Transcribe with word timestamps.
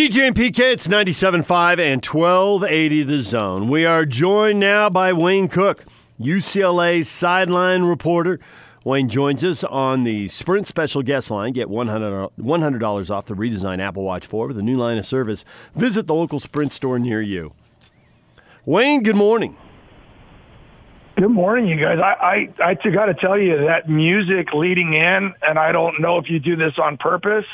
DJ 0.00 0.28
and 0.28 0.34
PK, 0.34 0.72
it's 0.72 0.88
97.5 0.88 1.78
and 1.78 2.02
1280 2.02 3.02
the 3.02 3.20
zone. 3.20 3.68
We 3.68 3.84
are 3.84 4.06
joined 4.06 4.58
now 4.58 4.88
by 4.88 5.12
Wayne 5.12 5.46
Cook, 5.46 5.84
UCLA 6.18 7.04
sideline 7.04 7.82
reporter. 7.82 8.40
Wayne 8.82 9.10
joins 9.10 9.44
us 9.44 9.62
on 9.62 10.04
the 10.04 10.26
Sprint 10.28 10.66
special 10.66 11.02
guest 11.02 11.30
line. 11.30 11.52
Get 11.52 11.68
$100, 11.68 12.30
$100 12.40 13.10
off 13.10 13.26
the 13.26 13.34
redesigned 13.34 13.80
Apple 13.80 14.02
Watch 14.02 14.26
4 14.26 14.46
with 14.46 14.56
a 14.56 14.62
new 14.62 14.78
line 14.78 14.96
of 14.96 15.04
service. 15.04 15.44
Visit 15.74 16.06
the 16.06 16.14
local 16.14 16.40
Sprint 16.40 16.72
store 16.72 16.98
near 16.98 17.20
you. 17.20 17.52
Wayne, 18.64 19.02
good 19.02 19.16
morning. 19.16 19.58
Good 21.16 21.28
morning, 21.28 21.68
you 21.68 21.76
guys. 21.78 21.98
I 21.98 22.48
I, 22.58 22.70
I 22.70 22.74
got 22.74 23.04
to 23.04 23.14
tell 23.14 23.38
you 23.38 23.66
that 23.66 23.90
music 23.90 24.54
leading 24.54 24.94
in, 24.94 25.34
and 25.46 25.58
I 25.58 25.72
don't 25.72 26.00
know 26.00 26.16
if 26.16 26.30
you 26.30 26.38
do 26.40 26.56
this 26.56 26.78
on 26.78 26.96
purpose, 26.96 27.44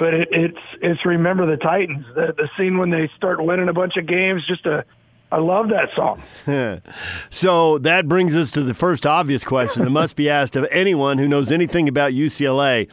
but 0.00 0.14
it, 0.14 0.28
it's 0.32 0.58
it's 0.80 1.04
remember 1.04 1.46
the 1.46 1.58
Titans, 1.58 2.06
the 2.14 2.34
the 2.36 2.48
scene 2.56 2.78
when 2.78 2.90
they 2.90 3.08
start 3.16 3.40
winning 3.44 3.68
a 3.68 3.72
bunch 3.72 3.96
of 3.98 4.06
games. 4.06 4.44
Just 4.48 4.66
a, 4.66 4.84
I 5.30 5.38
love 5.38 5.68
that 5.68 5.90
song. 5.94 6.22
so 7.30 7.78
that 7.78 8.08
brings 8.08 8.34
us 8.34 8.50
to 8.52 8.62
the 8.62 8.74
first 8.74 9.06
obvious 9.06 9.44
question 9.44 9.84
that 9.84 9.90
must 9.90 10.16
be 10.16 10.28
asked 10.28 10.56
of 10.56 10.66
anyone 10.72 11.18
who 11.18 11.28
knows 11.28 11.52
anything 11.52 11.88
about 11.88 12.12
UCLA. 12.12 12.90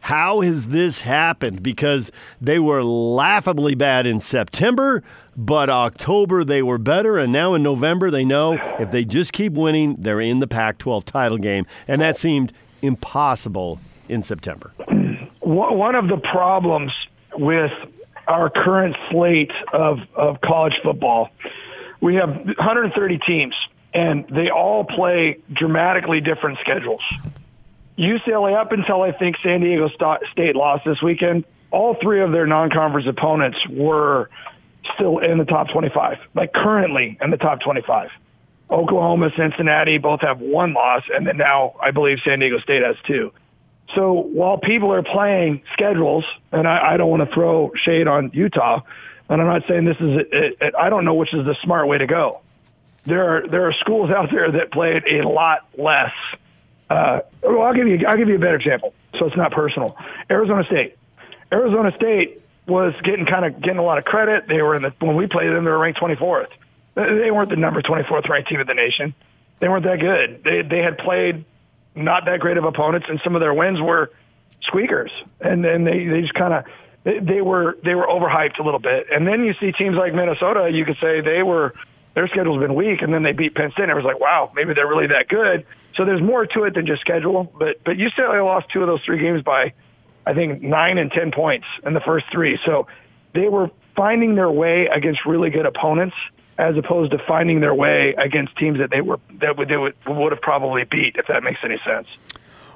How 0.00 0.40
has 0.40 0.66
this 0.66 1.00
happened? 1.00 1.62
Because 1.62 2.12
they 2.38 2.58
were 2.58 2.82
laughably 2.82 3.74
bad 3.74 4.06
in 4.06 4.20
September, 4.20 5.02
but 5.34 5.70
October 5.70 6.44
they 6.44 6.62
were 6.62 6.76
better, 6.76 7.16
and 7.16 7.32
now 7.32 7.54
in 7.54 7.62
November 7.62 8.10
they 8.10 8.24
know 8.24 8.58
if 8.78 8.90
they 8.90 9.06
just 9.06 9.32
keep 9.32 9.54
winning, 9.54 9.96
they're 9.98 10.20
in 10.20 10.40
the 10.40 10.46
Pac 10.46 10.76
12 10.76 11.06
title 11.06 11.38
game. 11.38 11.64
And 11.88 12.02
that 12.02 12.18
seemed 12.18 12.52
impossible 12.82 13.78
in 14.06 14.22
September. 14.22 14.74
One 15.44 15.94
of 15.94 16.08
the 16.08 16.16
problems 16.16 16.92
with 17.36 17.72
our 18.26 18.48
current 18.48 18.96
slate 19.10 19.52
of, 19.72 19.98
of 20.14 20.40
college 20.40 20.74
football, 20.82 21.28
we 22.00 22.14
have 22.16 22.30
130 22.30 23.18
teams, 23.18 23.54
and 23.92 24.26
they 24.28 24.50
all 24.50 24.84
play 24.84 25.38
dramatically 25.52 26.20
different 26.22 26.58
schedules. 26.60 27.02
UCLA, 27.98 28.58
up 28.58 28.72
until 28.72 29.02
I 29.02 29.12
think 29.12 29.36
San 29.42 29.60
Diego 29.60 29.90
State 30.32 30.56
lost 30.56 30.84
this 30.84 31.00
weekend, 31.02 31.44
all 31.70 31.94
three 32.00 32.22
of 32.22 32.32
their 32.32 32.46
non-conference 32.46 33.06
opponents 33.06 33.58
were 33.68 34.30
still 34.94 35.18
in 35.18 35.38
the 35.38 35.44
top 35.44 35.68
25, 35.68 36.18
like 36.34 36.52
currently 36.52 37.18
in 37.20 37.30
the 37.30 37.36
top 37.36 37.60
25. 37.60 38.10
Oklahoma, 38.70 39.30
Cincinnati 39.36 39.98
both 39.98 40.22
have 40.22 40.40
one 40.40 40.72
loss, 40.72 41.02
and 41.12 41.26
then 41.26 41.36
now 41.36 41.74
I 41.82 41.90
believe 41.90 42.18
San 42.24 42.38
Diego 42.38 42.58
State 42.60 42.82
has 42.82 42.96
two. 43.06 43.30
So 43.94 44.12
while 44.12 44.58
people 44.58 44.92
are 44.92 45.02
playing 45.02 45.62
schedules, 45.72 46.24
and 46.52 46.66
I, 46.66 46.94
I 46.94 46.96
don't 46.96 47.10
want 47.10 47.28
to 47.28 47.34
throw 47.34 47.72
shade 47.76 48.08
on 48.08 48.30
Utah, 48.32 48.80
and 49.28 49.40
I'm 49.40 49.46
not 49.46 49.62
saying 49.68 49.84
this 49.84 49.96
is, 49.96 50.26
it, 50.32 50.56
it, 50.60 50.74
I 50.78 50.90
don't 50.90 51.04
know 51.04 51.14
which 51.14 51.34
is 51.34 51.44
the 51.44 51.56
smart 51.62 51.86
way 51.86 51.98
to 51.98 52.06
go. 52.06 52.40
There 53.06 53.36
are 53.36 53.46
there 53.46 53.68
are 53.68 53.72
schools 53.74 54.10
out 54.10 54.30
there 54.30 54.50
that 54.52 54.72
played 54.72 55.04
a 55.06 55.28
lot 55.28 55.68
less 55.76 56.12
uh, 56.90 57.20
well, 57.42 57.62
I'll 57.62 57.74
give 57.74 57.88
you 57.88 58.06
I'll 58.06 58.16
give 58.16 58.28
you 58.28 58.36
a 58.36 58.38
better 58.38 58.56
example, 58.56 58.94
so 59.18 59.26
it's 59.26 59.36
not 59.36 59.52
personal. 59.52 59.96
Arizona 60.30 60.64
State. 60.64 60.96
Arizona 61.52 61.92
State 61.96 62.42
was 62.66 62.94
getting 63.02 63.26
kind 63.26 63.44
of 63.44 63.60
getting 63.60 63.78
a 63.78 63.82
lot 63.82 63.98
of 63.98 64.04
credit. 64.04 64.48
They 64.48 64.62
were 64.62 64.76
in 64.76 64.82
the 64.82 64.92
when 64.98 65.16
we 65.16 65.26
played 65.26 65.48
them, 65.48 65.64
they 65.64 65.70
were 65.70 65.78
ranked 65.78 66.00
24th. 66.00 66.48
They 66.94 67.30
weren't 67.30 67.50
the 67.50 67.56
number 67.56 67.82
24th 67.82 68.28
ranked 68.28 68.48
team 68.48 68.60
in 68.60 68.66
the 68.66 68.74
nation. 68.74 69.14
They 69.60 69.68
weren't 69.68 69.84
that 69.84 69.98
good. 69.98 70.42
They 70.44 70.62
they 70.62 70.82
had 70.82 70.98
played 70.98 71.44
not 71.94 72.24
that 72.26 72.40
great 72.40 72.56
of 72.56 72.64
opponents, 72.64 73.06
and 73.08 73.20
some 73.22 73.34
of 73.34 73.40
their 73.40 73.54
wins 73.54 73.80
were 73.80 74.10
squeakers. 74.62 75.10
And 75.40 75.64
then 75.64 75.84
they 75.84 76.06
they 76.06 76.20
just 76.22 76.34
kind 76.34 76.54
of 76.54 76.64
they, 77.04 77.42
were 77.42 77.76
they 77.84 77.94
were 77.94 78.06
overhyped 78.06 78.58
a 78.58 78.62
little 78.62 78.80
bit. 78.80 79.08
And 79.12 79.26
then 79.26 79.44
you 79.44 79.54
see 79.60 79.72
teams 79.72 79.96
like 79.96 80.14
Minnesota. 80.14 80.70
You 80.70 80.84
could 80.84 80.96
say 81.00 81.20
they 81.20 81.42
were 81.42 81.74
their 82.14 82.28
schedule's 82.28 82.60
been 82.60 82.74
weak, 82.74 83.02
and 83.02 83.12
then 83.12 83.22
they 83.22 83.32
beat 83.32 83.54
Penn 83.54 83.72
State. 83.72 83.84
And 83.84 83.92
it 83.92 83.96
was 83.96 84.04
like, 84.04 84.20
wow, 84.20 84.50
maybe 84.54 84.72
they're 84.72 84.88
really 84.88 85.08
that 85.08 85.28
good. 85.28 85.66
So 85.96 86.04
there's 86.04 86.22
more 86.22 86.46
to 86.46 86.64
it 86.64 86.74
than 86.74 86.86
just 86.86 87.00
schedule. 87.00 87.52
But 87.58 87.84
but 87.84 87.96
UCLA 87.96 88.44
lost 88.44 88.70
two 88.70 88.80
of 88.80 88.86
those 88.86 89.02
three 89.02 89.18
games 89.18 89.42
by, 89.42 89.74
I 90.26 90.32
think, 90.32 90.62
nine 90.62 90.98
and 90.98 91.10
ten 91.12 91.30
points 91.30 91.66
in 91.84 91.92
the 91.92 92.00
first 92.00 92.26
three. 92.32 92.58
So 92.64 92.86
they 93.34 93.48
were 93.48 93.70
finding 93.94 94.34
their 94.34 94.50
way 94.50 94.86
against 94.86 95.26
really 95.26 95.50
good 95.50 95.66
opponents, 95.66 96.16
as 96.58 96.76
opposed 96.76 97.10
to 97.10 97.18
finding 97.18 97.60
their 97.60 97.74
way 97.74 98.14
against 98.14 98.56
teams 98.56 98.78
that 98.78 98.90
they 98.90 99.00
were 99.00 99.18
that 99.40 99.56
would 99.56 99.68
they 99.68 99.76
would, 99.76 99.94
would 100.06 100.32
have 100.32 100.40
probably 100.40 100.84
beat, 100.84 101.16
if 101.16 101.26
that 101.26 101.42
makes 101.42 101.60
any 101.64 101.78
sense. 101.78 102.06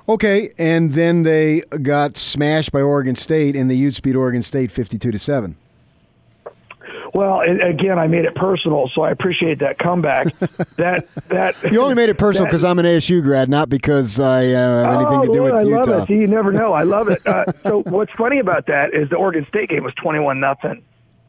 Okay, 0.09 0.51
and 0.59 0.93
then 0.95 1.23
they 1.23 1.61
got 1.83 2.17
smashed 2.17 2.73
by 2.73 2.81
Oregon 2.81 3.15
State, 3.15 3.55
and 3.55 3.71
the 3.71 3.77
Utes 3.77 4.01
beat 4.01 4.17
Oregon 4.17 4.43
State 4.43 4.71
fifty-two 4.71 5.13
to 5.13 5.19
seven. 5.19 5.57
Well, 7.15 7.41
again, 7.41 7.99
I 7.99 8.07
made 8.07 8.27
it 8.27 8.35
personal, 8.35 8.89
so 8.89 9.03
I 9.03 9.11
appreciate 9.11 9.61
that 9.61 9.79
comeback. 9.79 10.35
that 10.77 11.09
that 11.29 11.63
you 11.71 11.81
only 11.81 11.95
made 11.95 12.09
it 12.09 12.19
personal 12.19 12.47
because 12.47 12.65
I'm 12.65 12.79
an 12.79 12.85
ASU 12.85 13.23
grad, 13.23 13.49
not 13.49 13.69
because 13.69 14.21
I 14.21 14.47
uh, 14.49 14.85
have 14.85 14.95
anything 14.95 15.19
oh, 15.19 15.23
to 15.23 15.33
do 15.33 15.41
Lord, 15.41 15.53
with 15.53 15.55
I 15.55 15.63
Utah. 15.63 15.79
I 15.79 15.85
love 15.85 16.03
it. 16.03 16.07
See, 16.07 16.15
you 16.15 16.27
never 16.27 16.53
know. 16.53 16.73
I 16.73 16.83
love 16.83 17.09
it. 17.09 17.27
Uh, 17.27 17.45
so 17.63 17.83
what's 17.83 18.13
funny 18.13 18.41
about 18.41 18.67
that 18.67 18.93
is 18.93 19.09
the 19.09 19.17
Oregon 19.17 19.47
State 19.49 19.71
game 19.71 19.85
was 19.85 19.95
21 19.95 20.41
nothing 20.41 20.83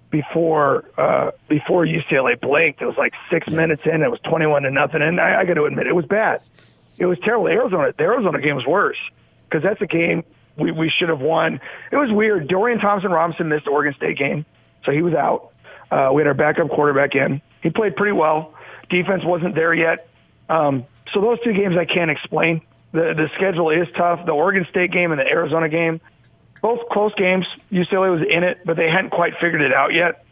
before 0.09 0.85
uh, 0.97 1.31
before 1.47 1.85
UCLA 1.85 2.39
blinked. 2.39 2.81
It 2.81 2.85
was 2.85 2.97
like 2.97 3.13
six 3.29 3.47
minutes 3.47 3.83
in. 3.85 4.01
It 4.01 4.09
was 4.09 4.19
21 4.21 4.63
to 4.63 4.71
nothing, 4.71 5.01
and 5.01 5.19
I, 5.19 5.41
I 5.41 5.45
got 5.45 5.55
to 5.55 5.65
admit 5.65 5.87
it 5.87 5.95
was 5.95 6.05
bad. 6.05 6.41
It 6.97 7.05
was 7.05 7.17
terrible. 7.19 7.47
Arizona, 7.47 7.93
the 7.97 8.03
Arizona 8.03 8.41
game 8.41 8.55
was 8.55 8.65
worse 8.65 8.97
because 9.47 9.63
that's 9.63 9.81
a 9.81 9.87
game 9.87 10.23
we, 10.57 10.71
we 10.71 10.89
should 10.89 11.09
have 11.09 11.21
won. 11.21 11.61
It 11.91 11.95
was 11.95 12.11
weird. 12.11 12.47
Dorian 12.47 12.79
Thompson 12.79 13.11
Robinson 13.11 13.49
missed 13.49 13.65
the 13.65 13.71
Oregon 13.71 13.93
State 13.95 14.17
game, 14.17 14.45
so 14.83 14.91
he 14.91 15.01
was 15.01 15.13
out. 15.13 15.51
Uh, 15.91 16.11
we 16.13 16.21
had 16.21 16.27
our 16.27 16.33
backup 16.33 16.69
quarterback 16.69 17.15
in. 17.15 17.41
He 17.61 17.69
played 17.69 17.95
pretty 17.95 18.13
well. 18.13 18.53
Defense 18.89 19.23
wasn't 19.23 19.55
there 19.55 19.73
yet. 19.73 20.07
Um, 20.49 20.85
so 21.13 21.21
those 21.21 21.39
two 21.43 21.53
games 21.53 21.77
I 21.77 21.85
can't 21.85 22.11
explain. 22.11 22.61
The 22.91 23.13
the 23.13 23.29
schedule 23.35 23.69
is 23.69 23.87
tough. 23.95 24.25
The 24.25 24.31
Oregon 24.31 24.65
State 24.69 24.91
game 24.91 25.11
and 25.11 25.19
the 25.19 25.27
Arizona 25.27 25.69
game, 25.69 26.01
both 26.61 26.89
close 26.89 27.13
games. 27.15 27.45
UCLA 27.71 28.11
was 28.11 28.27
in 28.27 28.43
it, 28.43 28.59
but 28.65 28.77
they 28.77 28.89
hadn't 28.89 29.11
quite 29.11 29.33
figured 29.39 29.61
it 29.61 29.73
out 29.73 29.93
yet. 29.93 30.25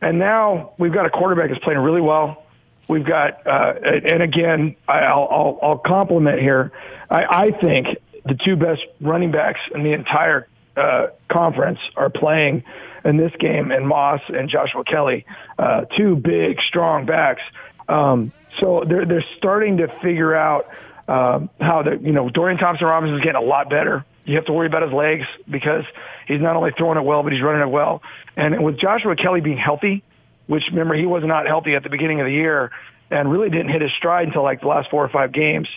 And 0.00 0.18
now 0.18 0.72
we've 0.78 0.92
got 0.92 1.06
a 1.06 1.10
quarterback 1.10 1.50
that's 1.50 1.62
playing 1.62 1.80
really 1.80 2.00
well. 2.00 2.44
We've 2.88 3.04
got, 3.04 3.46
uh, 3.46 3.74
and 3.84 4.22
again, 4.22 4.76
I'll, 4.88 5.28
I'll, 5.30 5.58
I'll 5.62 5.78
compliment 5.78 6.40
here. 6.40 6.72
I, 7.08 7.24
I 7.24 7.50
think 7.52 7.98
the 8.24 8.34
two 8.34 8.56
best 8.56 8.82
running 9.00 9.30
backs 9.30 9.60
in 9.74 9.84
the 9.84 9.92
entire 9.92 10.48
uh, 10.76 11.08
conference 11.28 11.78
are 11.96 12.10
playing 12.10 12.64
in 13.04 13.16
this 13.16 13.32
game, 13.38 13.70
and 13.70 13.86
Moss 13.86 14.20
and 14.28 14.48
Joshua 14.48 14.84
Kelley, 14.84 15.24
uh, 15.58 15.82
two 15.96 16.16
big, 16.16 16.60
strong 16.62 17.06
backs. 17.06 17.42
Um, 17.88 18.32
so 18.58 18.84
they're 18.86 19.06
they're 19.06 19.24
starting 19.36 19.78
to 19.78 19.88
figure 20.02 20.34
out 20.34 20.66
uh, 21.08 21.40
how 21.60 21.82
the 21.82 21.98
you 22.00 22.12
know 22.12 22.28
Dorian 22.28 22.58
Thompson 22.58 22.86
Robinson 22.86 23.18
is 23.18 23.24
getting 23.24 23.40
a 23.40 23.44
lot 23.44 23.70
better. 23.70 24.04
You 24.24 24.36
have 24.36 24.46
to 24.46 24.52
worry 24.52 24.66
about 24.66 24.82
his 24.82 24.92
legs 24.92 25.26
because 25.48 25.84
he's 26.26 26.40
not 26.40 26.56
only 26.56 26.72
throwing 26.76 26.98
it 26.98 27.04
well, 27.04 27.22
but 27.22 27.32
he's 27.32 27.42
running 27.42 27.62
it 27.62 27.70
well. 27.70 28.02
And 28.36 28.62
with 28.62 28.78
Joshua 28.78 29.16
Kelley 29.16 29.40
being 29.40 29.58
healthy, 29.58 30.02
which 30.46 30.64
remember 30.70 30.94
he 30.94 31.06
was 31.06 31.22
not 31.24 31.46
healthy 31.46 31.74
at 31.74 31.82
the 31.82 31.90
beginning 31.90 32.20
of 32.20 32.26
the 32.26 32.32
year 32.32 32.70
and 33.10 33.30
really 33.30 33.50
didn't 33.50 33.70
hit 33.70 33.82
his 33.82 33.92
stride 33.96 34.28
until 34.28 34.42
like 34.42 34.60
the 34.60 34.68
last 34.68 34.90
four 34.90 35.04
or 35.04 35.08
five 35.08 35.32
games. 35.32 35.68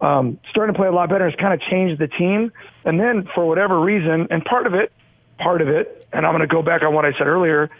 Um, 0.00 0.38
starting 0.50 0.74
to 0.74 0.78
play 0.78 0.88
a 0.88 0.92
lot 0.92 1.10
better. 1.10 1.26
It's 1.26 1.38
kind 1.38 1.52
of 1.52 1.60
changed 1.60 2.00
the 2.00 2.08
team. 2.08 2.52
And 2.84 2.98
then 2.98 3.28
for 3.34 3.46
whatever 3.46 3.78
reason, 3.78 4.28
and 4.30 4.44
part 4.44 4.66
of 4.66 4.74
it 4.74 4.92
part 5.40 5.62
of 5.62 5.68
it, 5.68 6.06
and 6.12 6.24
I'm 6.24 6.32
going 6.32 6.46
to 6.46 6.52
go 6.54 6.62
back 6.62 6.82
on 6.82 6.94
what 6.94 7.04
I 7.04 7.12
said 7.12 7.26
earlier, 7.26 7.70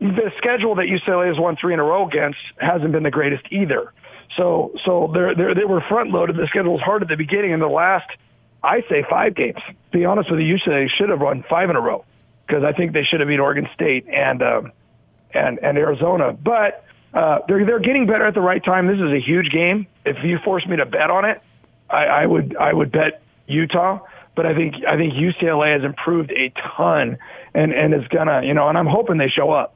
the 0.00 0.30
schedule 0.38 0.76
that 0.76 0.86
UCLA 0.86 1.28
has 1.28 1.38
won 1.38 1.56
three 1.56 1.72
in 1.72 1.80
a 1.80 1.84
row 1.84 2.06
against 2.06 2.38
hasn't 2.58 2.92
been 2.92 3.02
the 3.02 3.10
greatest 3.10 3.44
either. 3.50 3.92
So, 4.36 4.72
so 4.84 5.10
they're, 5.12 5.34
they're, 5.34 5.54
they 5.54 5.64
were 5.64 5.80
front 5.80 6.10
loaded. 6.10 6.36
The 6.36 6.46
schedule 6.48 6.72
was 6.72 6.82
hard 6.82 7.02
at 7.02 7.08
the 7.08 7.16
beginning. 7.16 7.52
In 7.52 7.60
the 7.60 7.68
last, 7.68 8.08
I 8.64 8.82
say 8.88 9.04
five 9.08 9.34
games. 9.34 9.58
To 9.66 9.98
be 9.98 10.04
honest 10.04 10.30
with 10.30 10.40
you, 10.40 10.56
UCLA 10.56 10.88
should 10.88 11.10
have 11.10 11.20
run 11.20 11.44
five 11.48 11.70
in 11.70 11.76
a 11.76 11.80
row 11.80 12.04
because 12.46 12.64
I 12.64 12.72
think 12.72 12.92
they 12.92 13.04
should 13.04 13.20
have 13.20 13.28
beat 13.28 13.40
Oregon 13.40 13.68
State 13.74 14.06
and 14.08 14.42
um, 14.42 14.72
and 15.32 15.58
and 15.58 15.78
Arizona. 15.78 16.32
But 16.32 16.84
uh, 17.12 17.40
they're 17.46 17.64
they're 17.64 17.80
getting 17.80 18.06
better 18.06 18.26
at 18.26 18.34
the 18.34 18.40
right 18.40 18.62
time. 18.64 18.86
This 18.86 19.00
is 19.00 19.12
a 19.12 19.20
huge 19.20 19.50
game. 19.50 19.86
If 20.04 20.24
you 20.24 20.38
force 20.38 20.66
me 20.66 20.76
to 20.76 20.86
bet 20.86 21.10
on 21.10 21.24
it, 21.24 21.42
I, 21.88 22.04
I 22.06 22.26
would 22.26 22.56
I 22.56 22.72
would 22.72 22.90
bet 22.90 23.22
Utah 23.46 24.00
but 24.34 24.46
I 24.46 24.54
think 24.54 24.76
I 24.86 24.96
think 24.96 25.14
UCLA 25.14 25.74
has 25.74 25.84
improved 25.84 26.32
a 26.32 26.52
ton, 26.76 27.18
and 27.54 27.72
and 27.72 27.94
is 27.94 28.06
gonna 28.08 28.42
you 28.44 28.54
know, 28.54 28.68
and 28.68 28.76
I'm 28.76 28.86
hoping 28.86 29.16
they 29.16 29.28
show 29.28 29.50
up. 29.50 29.74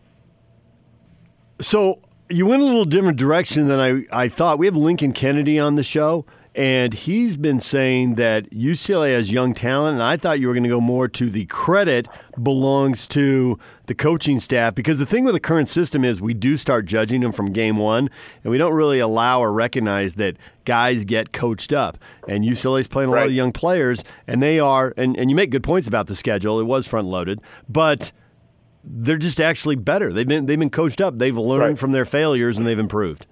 So 1.60 2.00
you 2.28 2.46
went 2.46 2.62
a 2.62 2.64
little 2.64 2.84
different 2.84 3.18
direction 3.18 3.68
than 3.68 3.78
I 3.78 4.24
I 4.24 4.28
thought. 4.28 4.58
We 4.58 4.66
have 4.66 4.76
Lincoln 4.76 5.12
Kennedy 5.12 5.58
on 5.58 5.76
the 5.76 5.82
show. 5.82 6.26
And 6.58 6.92
he's 6.92 7.36
been 7.36 7.60
saying 7.60 8.16
that 8.16 8.50
UCLA 8.50 9.12
has 9.12 9.30
young 9.30 9.54
talent, 9.54 9.94
and 9.94 10.02
I 10.02 10.16
thought 10.16 10.40
you 10.40 10.48
were 10.48 10.54
going 10.54 10.64
to 10.64 10.68
go 10.68 10.80
more 10.80 11.06
to 11.06 11.30
the 11.30 11.44
credit 11.46 12.08
belongs 12.42 13.06
to 13.08 13.60
the 13.86 13.94
coaching 13.94 14.40
staff 14.40 14.74
because 14.74 14.98
the 14.98 15.06
thing 15.06 15.22
with 15.22 15.34
the 15.34 15.40
current 15.40 15.68
system 15.68 16.04
is 16.04 16.20
we 16.20 16.34
do 16.34 16.56
start 16.56 16.84
judging 16.86 17.20
them 17.20 17.30
from 17.30 17.52
game 17.52 17.76
one, 17.76 18.10
and 18.42 18.50
we 18.50 18.58
don't 18.58 18.72
really 18.74 18.98
allow 18.98 19.40
or 19.40 19.52
recognize 19.52 20.16
that 20.16 20.36
guys 20.64 21.04
get 21.04 21.32
coached 21.32 21.72
up. 21.72 21.96
And 22.26 22.42
UCLA's 22.42 22.88
playing 22.88 23.10
a 23.10 23.12
right. 23.12 23.20
lot 23.20 23.26
of 23.28 23.34
young 23.34 23.52
players, 23.52 24.02
and 24.26 24.42
they 24.42 24.58
are, 24.58 24.92
and, 24.96 25.16
and 25.16 25.30
you 25.30 25.36
make 25.36 25.50
good 25.50 25.62
points 25.62 25.86
about 25.86 26.08
the 26.08 26.14
schedule. 26.16 26.58
It 26.58 26.64
was 26.64 26.88
front 26.88 27.06
loaded, 27.06 27.40
but 27.68 28.10
they're 28.82 29.16
just 29.16 29.40
actually 29.40 29.76
better. 29.76 30.12
They've 30.12 30.26
been 30.26 30.46
they've 30.46 30.58
been 30.58 30.70
coached 30.70 31.00
up. 31.00 31.18
They've 31.18 31.38
learned 31.38 31.62
Right. 31.62 31.78
from 31.78 31.92
their 31.92 32.04
failures 32.04 32.58
and 32.58 32.66
they've 32.66 32.76
improved. 32.80 33.28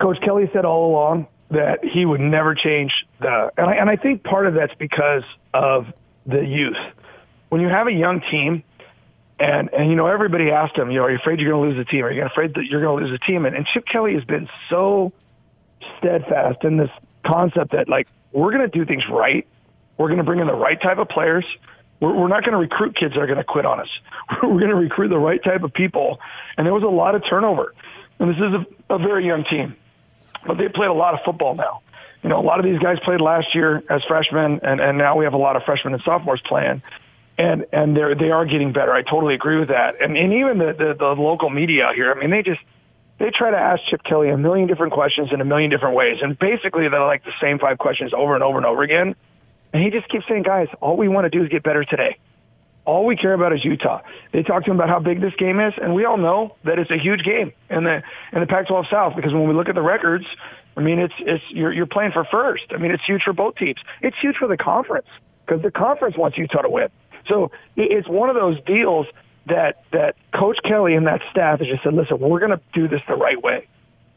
Coach 0.00 0.20
Kelly 0.20 0.48
said 0.52 0.64
all 0.64 0.88
along 0.88 1.26
that 1.50 1.84
he 1.84 2.04
would 2.04 2.20
never 2.20 2.54
change 2.54 2.92
the, 3.20 3.50
and 3.56 3.66
I, 3.66 3.74
and 3.74 3.90
I 3.90 3.96
think 3.96 4.22
part 4.22 4.46
of 4.46 4.54
that's 4.54 4.74
because 4.74 5.24
of 5.52 5.86
the 6.26 6.44
youth. 6.44 6.76
When 7.48 7.60
you 7.60 7.68
have 7.68 7.88
a 7.88 7.92
young 7.92 8.20
team, 8.20 8.62
and 9.40 9.70
and 9.72 9.88
you 9.90 9.96
know 9.96 10.06
everybody 10.06 10.50
asked 10.50 10.76
him, 10.76 10.90
you 10.90 10.98
know, 10.98 11.04
are 11.04 11.10
you 11.10 11.16
afraid 11.16 11.40
you're 11.40 11.50
going 11.50 11.70
to 11.70 11.74
lose 11.74 11.86
the 11.86 11.90
team? 11.90 12.04
Are 12.04 12.12
you 12.12 12.24
afraid 12.24 12.54
that 12.54 12.66
you're 12.66 12.82
going 12.82 12.98
to 12.98 13.04
lose 13.06 13.18
the 13.18 13.24
team? 13.24 13.46
And, 13.46 13.56
and 13.56 13.66
Chip 13.66 13.86
Kelly 13.86 14.14
has 14.14 14.24
been 14.24 14.48
so 14.68 15.12
steadfast 15.98 16.62
in 16.62 16.76
this 16.76 16.90
concept 17.24 17.72
that 17.72 17.88
like 17.88 18.06
we're 18.32 18.52
going 18.52 18.70
to 18.70 18.78
do 18.78 18.84
things 18.84 19.02
right. 19.10 19.46
We're 19.96 20.08
going 20.08 20.18
to 20.18 20.24
bring 20.24 20.40
in 20.40 20.46
the 20.46 20.54
right 20.54 20.80
type 20.80 20.98
of 20.98 21.08
players. 21.08 21.44
We're, 22.00 22.14
we're 22.14 22.28
not 22.28 22.44
going 22.44 22.52
to 22.52 22.58
recruit 22.58 22.96
kids 22.96 23.14
that 23.14 23.20
are 23.20 23.26
going 23.26 23.38
to 23.38 23.44
quit 23.44 23.66
on 23.66 23.80
us. 23.80 23.88
We're 24.42 24.58
going 24.58 24.68
to 24.68 24.74
recruit 24.74 25.08
the 25.08 25.18
right 25.18 25.42
type 25.42 25.62
of 25.62 25.74
people. 25.74 26.18
And 26.56 26.66
there 26.66 26.72
was 26.72 26.82
a 26.82 26.86
lot 26.86 27.14
of 27.14 27.22
turnover. 27.28 27.74
And 28.18 28.30
this 28.30 28.36
is 28.36 28.66
a, 28.88 28.94
a 28.94 28.98
very 28.98 29.26
young 29.26 29.44
team, 29.44 29.76
but 30.46 30.58
they 30.58 30.68
played 30.68 30.90
a 30.90 30.94
lot 30.94 31.14
of 31.14 31.20
football 31.24 31.54
now. 31.54 31.82
You 32.22 32.28
know, 32.28 32.38
a 32.38 32.44
lot 32.44 32.58
of 32.58 32.64
these 32.64 32.78
guys 32.78 32.98
played 33.00 33.20
last 33.20 33.54
year 33.54 33.82
as 33.88 34.02
freshmen, 34.04 34.60
and, 34.62 34.80
and 34.80 34.98
now 34.98 35.16
we 35.16 35.24
have 35.24 35.32
a 35.32 35.38
lot 35.38 35.56
of 35.56 35.62
freshmen 35.64 35.94
and 35.94 36.02
sophomores 36.02 36.40
playing. 36.44 36.82
And 37.38 37.66
and 37.72 37.96
they're 37.96 38.14
they 38.14 38.30
are 38.30 38.44
getting 38.44 38.72
better. 38.72 38.92
I 38.92 39.02
totally 39.02 39.34
agree 39.34 39.58
with 39.58 39.68
that. 39.68 40.02
And 40.02 40.16
and 40.16 40.32
even 40.34 40.58
the, 40.58 40.74
the 40.76 40.94
the 40.98 41.06
local 41.06 41.48
media 41.48 41.86
out 41.86 41.94
here. 41.94 42.12
I 42.12 42.20
mean, 42.20 42.30
they 42.30 42.42
just 42.42 42.60
they 43.18 43.30
try 43.30 43.50
to 43.50 43.56
ask 43.56 43.82
Chip 43.84 44.02
Kelly 44.02 44.28
a 44.28 44.36
million 44.36 44.66
different 44.66 44.92
questions 44.92 45.30
in 45.32 45.40
a 45.40 45.44
million 45.44 45.70
different 45.70 45.94
ways, 45.94 46.18
and 46.22 46.38
basically 46.38 46.88
they're 46.88 47.00
like 47.00 47.24
the 47.24 47.32
same 47.40 47.58
five 47.58 47.78
questions 47.78 48.12
over 48.12 48.34
and 48.34 48.42
over 48.42 48.58
and 48.58 48.66
over 48.66 48.82
again. 48.82 49.16
And 49.72 49.82
he 49.82 49.90
just 49.90 50.08
keeps 50.08 50.26
saying, 50.28 50.42
guys, 50.42 50.68
all 50.80 50.96
we 50.96 51.08
want 51.08 51.24
to 51.24 51.30
do 51.30 51.42
is 51.44 51.48
get 51.48 51.62
better 51.62 51.84
today. 51.84 52.18
All 52.84 53.06
we 53.06 53.16
care 53.16 53.34
about 53.34 53.52
is 53.52 53.64
Utah. 53.64 54.00
They 54.32 54.42
talk 54.42 54.64
to 54.64 54.70
him 54.70 54.76
about 54.76 54.88
how 54.88 54.98
big 54.98 55.20
this 55.20 55.34
game 55.38 55.60
is, 55.60 55.74
and 55.80 55.94
we 55.94 56.04
all 56.04 56.16
know 56.16 56.56
that 56.64 56.78
it's 56.78 56.90
a 56.90 56.98
huge 56.98 57.22
game 57.22 57.52
in 57.68 57.84
the 57.84 58.02
in 58.32 58.40
the 58.40 58.46
Pac-12 58.46 58.90
South 58.90 59.16
because 59.16 59.32
when 59.32 59.46
we 59.46 59.54
look 59.54 59.68
at 59.68 59.74
the 59.74 59.82
records, 59.82 60.24
I 60.76 60.80
mean, 60.80 60.98
it's 60.98 61.14
it's 61.18 61.44
you're 61.50 61.72
you're 61.72 61.86
playing 61.86 62.12
for 62.12 62.24
first. 62.24 62.64
I 62.70 62.78
mean, 62.78 62.90
it's 62.90 63.04
huge 63.04 63.22
for 63.22 63.32
both 63.32 63.56
teams. 63.56 63.78
It's 64.00 64.16
huge 64.20 64.36
for 64.36 64.48
the 64.48 64.56
conference 64.56 65.08
because 65.44 65.62
the 65.62 65.70
conference 65.70 66.16
wants 66.16 66.38
Utah 66.38 66.62
to 66.62 66.70
win. 66.70 66.88
So 67.28 67.50
it's 67.76 68.08
one 68.08 68.30
of 68.30 68.36
those 68.36 68.60
deals 68.64 69.06
that 69.46 69.82
that 69.92 70.16
Coach 70.32 70.58
Kelly 70.64 70.94
and 70.94 71.06
that 71.06 71.20
staff 71.30 71.58
has 71.60 71.68
just 71.68 71.82
said, 71.82 71.94
listen, 71.94 72.18
we're 72.18 72.40
going 72.40 72.52
to 72.52 72.60
do 72.72 72.88
this 72.88 73.02
the 73.08 73.14
right 73.14 73.40
way. 73.40 73.66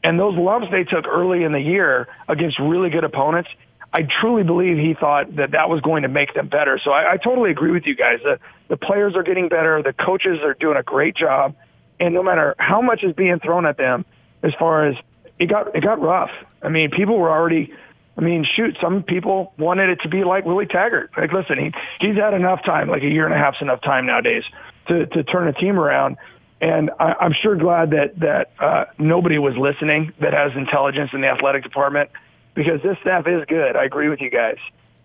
And 0.04 0.20
those 0.20 0.38
lumps 0.38 0.68
they 0.72 0.84
took 0.84 1.08
early 1.08 1.44
in 1.44 1.54
the 1.54 1.62
year 1.62 2.08
against 2.28 2.60
really 2.60 2.90
good 2.90 3.04
opponents, 3.04 3.50
I 3.94 4.02
truly 4.02 4.44
believe 4.44 4.78
he 4.78 4.96
thought 4.96 5.36
that 5.36 5.52
that 5.52 5.70
was 5.70 5.80
going 5.82 6.02
to 6.02 6.10
make 6.10 6.34
them 6.34 6.48
better. 6.48 6.80
So 6.84 6.92
I, 6.92 7.14
I 7.14 7.18
totally 7.18 7.52
agree 7.52 7.72
with 7.72 7.86
you 7.86 7.96
guys. 7.96 8.20
The, 8.24 8.40
the 8.68 8.78
players 8.78 9.16
are 9.16 9.22
getting 9.22 9.50
better. 9.50 9.84
The 9.84 9.94
coaches 9.94 10.40
are 10.44 10.56
doing 10.56 10.78
a 10.78 10.84
great 10.84 11.16
job. 11.16 11.56
And 12.00 12.14
no 12.16 12.24
matter 12.24 12.56
how 12.58 12.82
much 12.82 13.04
is 13.04 13.14
being 13.14 13.40
thrown 13.40 13.68
at 13.68 13.78
them, 13.78 14.04
as 14.42 14.52
far 14.58 14.88
as 14.88 14.96
it 15.38 15.46
got, 15.46 15.76
it 15.76 15.84
got 15.84 16.02
rough. 16.02 16.32
I 16.64 16.70
mean, 16.70 16.90
people 16.90 17.20
were 17.20 17.30
already, 17.30 17.72
I 18.18 18.22
mean, 18.22 18.46
shoot, 18.56 18.78
some 18.82 19.04
people 19.04 19.54
wanted 19.60 19.90
it 19.90 20.02
to 20.02 20.10
be 20.10 20.24
like 20.24 20.44
Willie 20.44 20.66
Taggart. 20.66 21.12
Like, 21.16 21.32
listen, 21.32 21.60
he, 21.60 21.72
he's 22.06 22.16
had 22.16 22.34
enough 22.34 22.64
time, 22.66 22.90
like 22.90 23.04
a 23.04 23.10
year 23.10 23.26
and 23.26 23.34
a 23.34 23.38
half's 23.38 23.62
enough 23.62 23.82
time 23.82 24.08
nowadays 24.08 24.44
to, 24.88 25.06
to 25.06 25.24
turn 25.24 25.48
a 25.48 25.54
team 25.54 25.80
around. 25.80 26.18
And 26.60 26.90
I, 27.00 27.14
I'm 27.22 27.34
sure 27.34 27.56
glad 27.56 27.92
that 27.92 28.20
that 28.22 28.52
uh, 28.58 28.86
nobody 28.98 29.38
was 29.38 29.56
listening 29.56 30.14
that 30.20 30.34
has 30.34 30.54
intelligence 30.56 31.12
in 31.14 31.22
the 31.22 31.28
athletic 31.28 31.64
department 31.64 32.10
because 32.54 32.82
this 32.82 32.98
staff 33.02 33.28
is 33.28 33.44
good. 33.48 33.76
I 33.76 33.84
agree 33.84 34.10
with 34.10 34.22
you 34.22 34.30
guys. 34.30 34.58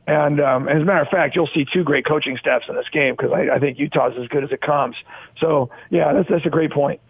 And 0.07 0.41
um, 0.41 0.69
as 0.69 0.81
a 0.81 0.85
matter 0.85 1.03
of 1.03 1.09
fact, 1.09 1.37
you'll 1.37 1.49
see 1.49 1.67
two 1.67 1.85
great 1.85 2.07
coaching 2.07 2.39
staffs 2.39 2.67
in 2.69 2.75
this 2.75 2.89
game 2.89 3.15
because 3.15 3.31
I, 3.31 3.57
I 3.57 3.59
think 3.59 3.79
Utah's 3.79 4.15
as 4.19 4.27
good 4.29 4.43
as 4.43 4.51
it 4.51 4.63
comes. 4.63 4.97
So 5.39 5.71
yeah, 5.91 6.15
that's 6.15 6.29
that's 6.31 6.47
a 6.47 6.51
great 6.51 6.73
point. 6.73 7.01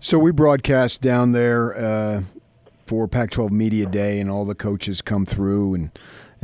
So 0.00 0.18
we 0.18 0.32
broadcast 0.32 1.00
down 1.00 1.32
there 1.32 1.74
uh, 1.78 2.22
for 2.84 3.08
Pac-12 3.08 3.50
Media 3.50 3.86
Day, 3.86 4.20
and 4.20 4.28
all 4.28 4.44
the 4.44 4.54
coaches 4.54 5.00
come 5.00 5.24
through, 5.24 5.74
and 5.74 5.90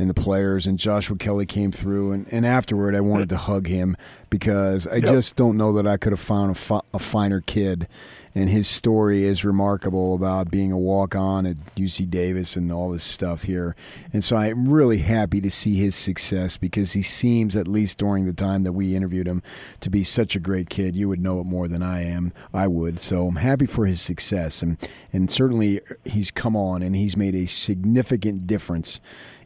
and 0.01 0.09
the 0.09 0.15
players, 0.15 0.65
and 0.65 0.79
Joshua 0.79 1.15
Kelley 1.15 1.45
came 1.45 1.71
through, 1.71 2.11
and, 2.11 2.27
and 2.33 2.43
afterward, 2.43 2.95
I 2.95 3.01
wanted 3.01 3.29
to 3.29 3.37
hug 3.37 3.67
him 3.67 3.95
because 4.31 4.87
I 4.87 4.99
just 4.99 5.35
don't 5.35 5.57
know 5.57 5.73
that 5.73 5.85
I 5.85 5.97
could 5.97 6.11
have 6.11 6.19
found 6.19 6.49
a, 6.49 6.55
fi- 6.55 6.81
a 6.91 6.97
finer 6.97 7.39
kid, 7.39 7.87
and 8.33 8.49
his 8.49 8.67
story 8.67 9.25
is 9.25 9.45
remarkable 9.45 10.15
about 10.15 10.49
being 10.49 10.71
a 10.71 10.77
walk-on 10.77 11.45
at 11.45 11.57
UC 11.75 12.09
Davis 12.09 12.55
and 12.55 12.71
all 12.71 12.89
this 12.89 13.03
stuff 13.03 13.43
here, 13.43 13.75
and 14.11 14.23
so 14.23 14.37
I'm 14.37 14.67
really 14.67 14.99
happy 14.99 15.39
to 15.39 15.51
see 15.51 15.75
his 15.75 15.95
success 15.95 16.57
because 16.57 16.93
he 16.93 17.03
seems, 17.03 17.55
at 17.55 17.67
least 17.67 17.99
during 17.99 18.25
the 18.25 18.33
time 18.33 18.63
that 18.63 18.73
we 18.73 18.95
interviewed 18.95 19.27
him, 19.27 19.43
to 19.81 19.91
be 19.91 20.03
such 20.03 20.35
a 20.35 20.39
great 20.39 20.71
kid. 20.71 20.95
You 20.95 21.09
would 21.09 21.21
know 21.21 21.39
it 21.41 21.45
more 21.45 21.67
than 21.67 21.83
I 21.83 22.01
am. 22.01 22.33
I 22.51 22.67
would. 22.67 22.99
So 22.99 23.27
I'm 23.27 23.35
happy 23.35 23.67
for 23.67 23.85
his 23.85 24.01
success, 24.01 24.63
and 24.63 24.77
and 25.13 25.29
certainly 25.29 25.81
he's 26.05 26.31
come 26.31 26.55
on 26.55 26.81
and 26.81 26.95
he's 26.95 27.15
made 27.15 27.35
a 27.35 27.45
significant 27.45 28.47
difference 28.47 28.99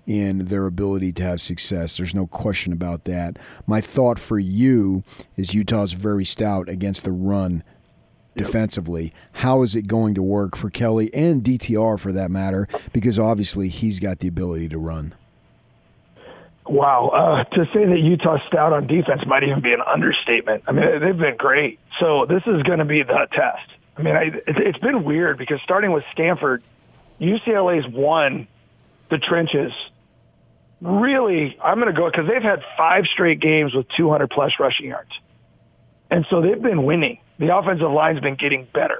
in 0.06 0.46
their 0.46 0.66
ability 0.66 1.12
to 1.14 1.24
have 1.24 1.42
success. 1.42 1.98
There's 1.98 2.16
no 2.16 2.28
question 2.28 2.74
about 2.74 3.06
that. 3.06 3.38
My 3.66 3.82
thought 3.82 4.20
for 4.20 4.40
you 4.40 5.04
is 5.36 5.54
Utah's 5.54 5.94
very 5.94 6.26
stout 6.26 6.70
against 6.70 7.04
the 7.04 7.12
run 7.12 7.64
defensively. 8.36 9.14
How 9.34 9.64
is 9.64 9.76
it 9.76 9.88
going 9.88 10.14
to 10.16 10.24
work 10.24 10.56
for 10.56 10.70
Kelley 10.70 11.14
and 11.14 11.44
DTR 11.44 12.00
for 12.00 12.12
that 12.12 12.30
matter? 12.30 12.68
Because 12.94 13.18
obviously 13.18 13.70
he's 13.70 14.00
got 14.00 14.20
the 14.20 14.28
ability 14.28 14.70
to 14.70 14.78
run. 14.78 15.16
Wow, 16.68 17.10
uh, 17.10 17.44
to 17.56 17.66
say 17.74 17.86
that 17.86 18.00
Utah's 18.00 18.42
stout 18.48 18.74
on 18.74 18.88
defense 18.88 19.22
might 19.28 19.44
even 19.44 19.62
be 19.62 19.74
an 19.74 19.82
understatement. 19.86 20.64
I 20.68 20.72
mean, 20.72 21.00
they've 21.00 21.18
been 21.18 21.38
great. 21.38 21.80
So 22.00 22.26
this 22.26 22.42
is 22.48 22.64
going 22.64 22.80
to 22.80 22.86
be 22.86 23.04
the 23.04 23.28
test. 23.32 23.70
I 23.96 24.02
mean, 24.02 24.16
I, 24.16 24.24
it, 24.24 24.44
it's 24.48 24.80
been 24.80 25.04
weird 25.04 25.38
because 25.38 25.60
starting 25.64 25.92
with 25.92 26.04
Stanford, 26.12 26.64
UCLA's 27.22 27.88
won 27.88 28.48
the 29.12 29.20
trenches. 29.20 29.72
Really, 30.82 31.58
I'm 31.64 31.80
going 31.80 31.94
to 31.94 32.00
go 32.00 32.10
because 32.10 32.28
they've 32.28 32.44
had 32.44 32.62
five 32.78 33.06
straight 33.06 33.40
games 33.40 33.74
with 33.74 33.88
200 33.96 34.30
plus 34.30 34.54
rushing 34.60 34.88
yards, 34.88 35.12
and 36.12 36.26
so 36.30 36.42
they've 36.42 36.62
been 36.62 36.84
winning. 36.84 37.20
The 37.40 37.56
offensive 37.56 37.90
line's 37.92 38.20
been 38.20 38.36
getting 38.36 38.68
better. 38.74 39.00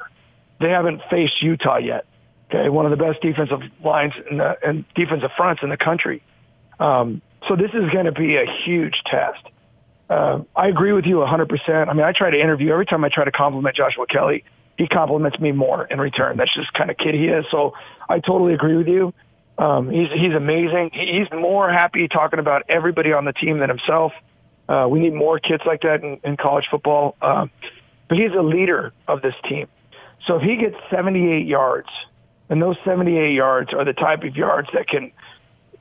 They 0.60 0.70
haven't 0.70 1.02
faced 1.10 1.42
Utah 1.42 1.78
yet. 1.78 2.06
Okay, 2.50 2.70
one 2.70 2.86
of 2.86 2.92
the 2.92 3.04
best 3.04 3.22
defensive 3.22 3.60
lines 3.84 4.14
in 4.30 4.38
the, 4.38 4.56
and 4.66 4.86
defensive 4.94 5.32
fronts 5.36 5.64
in 5.64 5.70
the 5.70 5.78
country. 5.78 6.22
Um, 6.80 7.22
so 7.48 7.56
this 7.56 7.72
is 7.74 7.90
going 7.92 8.06
to 8.06 8.12
be 8.12 8.38
a 8.38 8.46
huge 8.64 9.02
test. 9.06 9.44
Uh, 10.10 10.42
I 10.56 10.68
agree 10.68 10.94
with 10.94 11.06
you 11.06 11.18
100%. 11.18 11.90
I 11.90 11.94
mean, 11.94 12.04
I 12.04 12.12
try 12.12 12.30
to 12.30 12.40
interview 12.40 12.72
every 12.72 12.86
time 12.86 13.04
I 13.04 13.10
try 13.10 13.26
to 13.26 13.32
compliment 13.32 13.76
Joshua 13.76 14.06
Kelley. 14.08 14.44
He 14.78 14.88
compliments 14.88 15.40
me 15.40 15.52
more 15.52 15.86
in 15.86 16.00
return. 16.00 16.38
That's 16.38 16.54
just 16.54 16.74
kind 16.74 16.92
of 16.92 16.98
kid 16.98 17.16
he 17.16 17.28
is. 17.28 17.46
So 17.50 17.74
I 18.08 18.20
totally 18.20 18.54
agree 18.54 18.76
with 18.76 18.88
you. 18.88 19.14
Um, 19.58 19.90
he's 19.90 20.10
he's 20.12 20.34
amazing. 20.34 20.92
He's 20.94 21.28
more 21.32 21.72
happy 21.72 22.08
talking 22.08 22.40
about 22.40 22.64
everybody 22.68 23.14
on 23.14 23.26
the 23.26 23.34
team 23.34 23.60
than 23.60 23.70
himself. 23.70 24.12
Uh, 24.68 24.88
we 24.90 25.00
need 25.00 25.14
more 25.14 25.40
kids 25.40 25.64
like 25.66 25.82
that 25.82 26.04
in, 26.04 26.20
in 26.24 26.38
college 26.38 26.66
football. 26.70 27.16
Uh, 27.22 27.48
but 28.10 28.18
he's 28.18 28.32
a 28.38 28.42
leader 28.42 28.94
of 29.08 29.22
this 29.22 29.36
team. 29.48 29.68
So 30.28 30.38
if 30.38 30.42
he 30.42 30.58
gets 30.58 30.76
78 30.90 31.46
yards, 31.46 31.90
and 32.50 32.62
those 32.62 32.78
78 32.84 33.34
yards 33.34 33.74
are 33.74 33.86
the 33.86 33.94
type 33.94 34.24
of 34.24 34.36
yards 34.36 34.70
that 34.74 34.88
can 34.88 35.12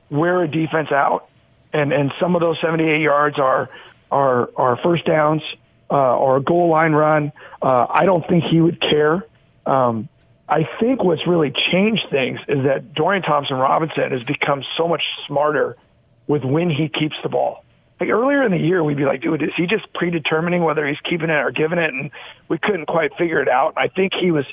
wear 0.09 0.41
a 0.43 0.47
defense 0.47 0.91
out, 0.91 1.27
and 1.73 1.91
and 1.91 2.13
some 2.19 2.35
of 2.35 2.41
those 2.41 2.59
78 2.61 3.01
yards 3.01 3.39
are 3.39 3.69
are 4.11 4.49
are 4.55 4.77
first 4.77 5.05
downs 5.05 5.41
uh, 5.91 6.15
or 6.17 6.37
a 6.37 6.41
goal 6.41 6.69
line 6.69 6.93
run. 6.93 7.31
Uh, 7.61 7.85
I 7.89 8.05
don't 8.05 8.27
think 8.27 8.45
he 8.45 8.61
would 8.61 8.79
care. 8.79 9.25
Um, 9.65 10.09
I 10.47 10.67
think 10.79 11.03
what's 11.03 11.25
really 11.25 11.51
changed 11.71 12.07
things 12.11 12.39
is 12.47 12.65
that 12.65 12.93
Dorian 12.93 13.23
Thompson 13.23 13.57
Robinson 13.57 14.11
has 14.11 14.23
become 14.23 14.63
so 14.77 14.87
much 14.87 15.01
smarter 15.25 15.75
with 16.27 16.43
when 16.43 16.69
he 16.69 16.87
keeps 16.87 17.15
the 17.23 17.29
ball. 17.29 17.63
Like 17.99 18.09
earlier 18.09 18.43
in 18.43 18.51
the 18.51 18.59
year, 18.59 18.83
we'd 18.83 18.97
be 18.97 19.05
like, 19.05 19.21
dude, 19.21 19.41
is 19.41 19.51
he 19.55 19.65
just 19.67 19.91
predetermining 19.93 20.63
whether 20.63 20.85
he's 20.85 20.99
keeping 21.03 21.29
it 21.29 21.33
or 21.33 21.51
giving 21.51 21.79
it? 21.79 21.93
And 21.93 22.11
we 22.47 22.57
couldn't 22.57 22.85
quite 22.87 23.15
figure 23.17 23.41
it 23.41 23.47
out. 23.47 23.73
I 23.77 23.87
think 23.87 24.13
he 24.13 24.31
was 24.31 24.45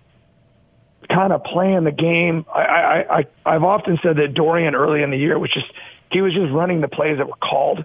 kind 1.11 1.33
of 1.33 1.43
playing 1.45 1.85
the 1.85 1.93
game. 1.93 2.47
I, 2.55 2.61
I, 2.63 3.19
I, 3.19 3.25
I've 3.45 3.65
often 3.65 3.99
said 4.03 4.17
that 4.17 4.35
Dorian 4.35 4.75
early 4.75 5.03
in 5.03 5.11
the 5.11 5.19
year 5.19 5.39
was 5.39 5.51
just, 5.51 5.67
he 6.11 6.23
was 6.23 6.33
just 6.33 6.53
running 6.53 6.81
the 6.81 6.89
plays 6.89 7.19
that 7.19 7.27
were 7.27 7.37
called. 7.37 7.85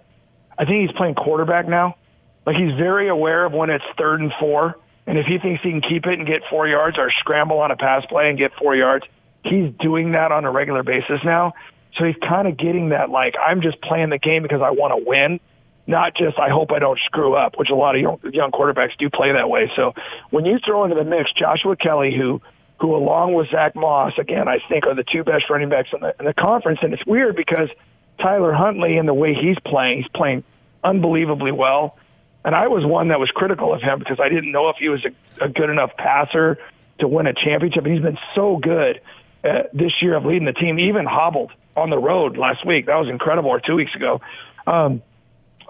I 0.57 0.65
think 0.65 0.87
he's 0.87 0.95
playing 0.95 1.15
quarterback 1.15 1.67
now. 1.67 1.95
Like 2.45 2.55
he's 2.55 2.73
very 2.73 3.09
aware 3.09 3.43
of 3.43 3.51
when 3.51 3.69
it's 3.69 3.85
third 3.97 4.21
and 4.21 4.31
four. 4.39 4.77
And 5.07 5.17
if 5.17 5.25
he 5.25 5.39
thinks 5.39 5.63
he 5.63 5.71
can 5.71 5.81
keep 5.81 6.05
it 6.05 6.19
and 6.19 6.27
get 6.27 6.43
four 6.49 6.67
yards 6.67 6.97
or 6.99 7.09
scramble 7.19 7.59
on 7.59 7.71
a 7.71 7.77
pass 7.77 8.05
play 8.05 8.29
and 8.29 8.37
get 8.37 8.53
four 8.55 8.75
yards, 8.75 9.05
he's 9.43 9.71
doing 9.79 10.11
that 10.11 10.31
on 10.31 10.45
a 10.45 10.51
regular 10.51 10.83
basis 10.83 11.21
now. 11.23 11.53
So 11.95 12.03
he's 12.03 12.17
kind 12.21 12.47
of 12.47 12.57
getting 12.57 12.89
that 12.89 13.09
like, 13.09 13.35
I'm 13.41 13.61
just 13.61 13.81
playing 13.81 14.09
the 14.09 14.19
game 14.19 14.43
because 14.43 14.61
I 14.61 14.71
want 14.71 14.91
to 14.91 15.09
win, 15.09 15.39
not 15.87 16.13
just 16.13 16.37
I 16.37 16.49
hope 16.49 16.71
I 16.71 16.79
don't 16.79 16.99
screw 17.05 17.33
up, 17.33 17.57
which 17.57 17.69
a 17.69 17.75
lot 17.75 17.95
of 17.95 18.01
young, 18.01 18.19
young 18.33 18.51
quarterbacks 18.51 18.97
do 18.97 19.09
play 19.09 19.31
that 19.31 19.49
way. 19.49 19.71
So 19.75 19.93
when 20.29 20.45
you 20.45 20.59
throw 20.59 20.83
into 20.83 20.95
the 20.95 21.05
mix 21.05 21.31
Joshua 21.33 21.75
Kelley, 21.75 22.15
who 22.15 22.41
who 22.79 22.95
along 22.95 23.33
with 23.33 23.49
Zack 23.49 23.75
Moss, 23.75 24.13
again, 24.19 24.47
I 24.47 24.59
think 24.69 24.85
are 24.85 24.93
the 24.93 25.03
two 25.03 25.23
best 25.23 25.49
running 25.49 25.69
backs 25.69 25.89
in 25.93 26.01
the, 26.01 26.13
in 26.19 26.25
the 26.25 26.33
conference. 26.33 26.79
And 26.83 26.93
it's 26.93 27.05
weird 27.07 27.35
because 27.35 27.69
Tyler 28.19 28.53
Huntley 28.53 28.97
and 28.97 29.07
the 29.07 29.15
way 29.15 29.33
he's 29.33 29.57
playing, 29.65 30.03
he's 30.03 30.09
playing 30.09 30.43
unbelievably 30.83 31.53
well. 31.53 31.97
And 32.47 32.55
I 32.55 32.69
was 32.69 32.85
one 32.85 33.09
that 33.09 33.19
was 33.19 33.29
critical 33.29 33.73
of 33.73 33.81
him 33.81 33.99
because 33.99 34.21
I 34.21 34.29
didn't 34.29 34.53
know 34.53 34.69
if 34.69 34.77
he 34.77 34.87
was 34.87 35.03
a, 35.03 35.43
a 35.43 35.49
good 35.49 35.69
enough 35.69 35.97
passer 35.97 36.57
to 36.99 37.05
win 37.05 37.27
a 37.27 37.33
championship. 37.33 37.83
And 37.83 37.93
he's 37.93 38.01
been 38.01 38.17
so 38.35 38.55
good 38.55 39.01
uh, 39.43 39.63
this 39.73 39.91
year 40.01 40.15
of 40.15 40.23
leading 40.23 40.45
the 40.45 40.53
team, 40.53 40.79
even 40.79 41.05
hobbled 41.05 41.51
on 41.75 41.89
the 41.89 41.97
road 41.97 42.37
last 42.37 42.65
week. 42.65 42.85
That 42.85 42.95
was 42.95 43.09
incredible, 43.09 43.49
or 43.49 43.59
two 43.59 43.75
weeks 43.75 43.93
ago. 43.95 44.21
Um, 44.65 45.01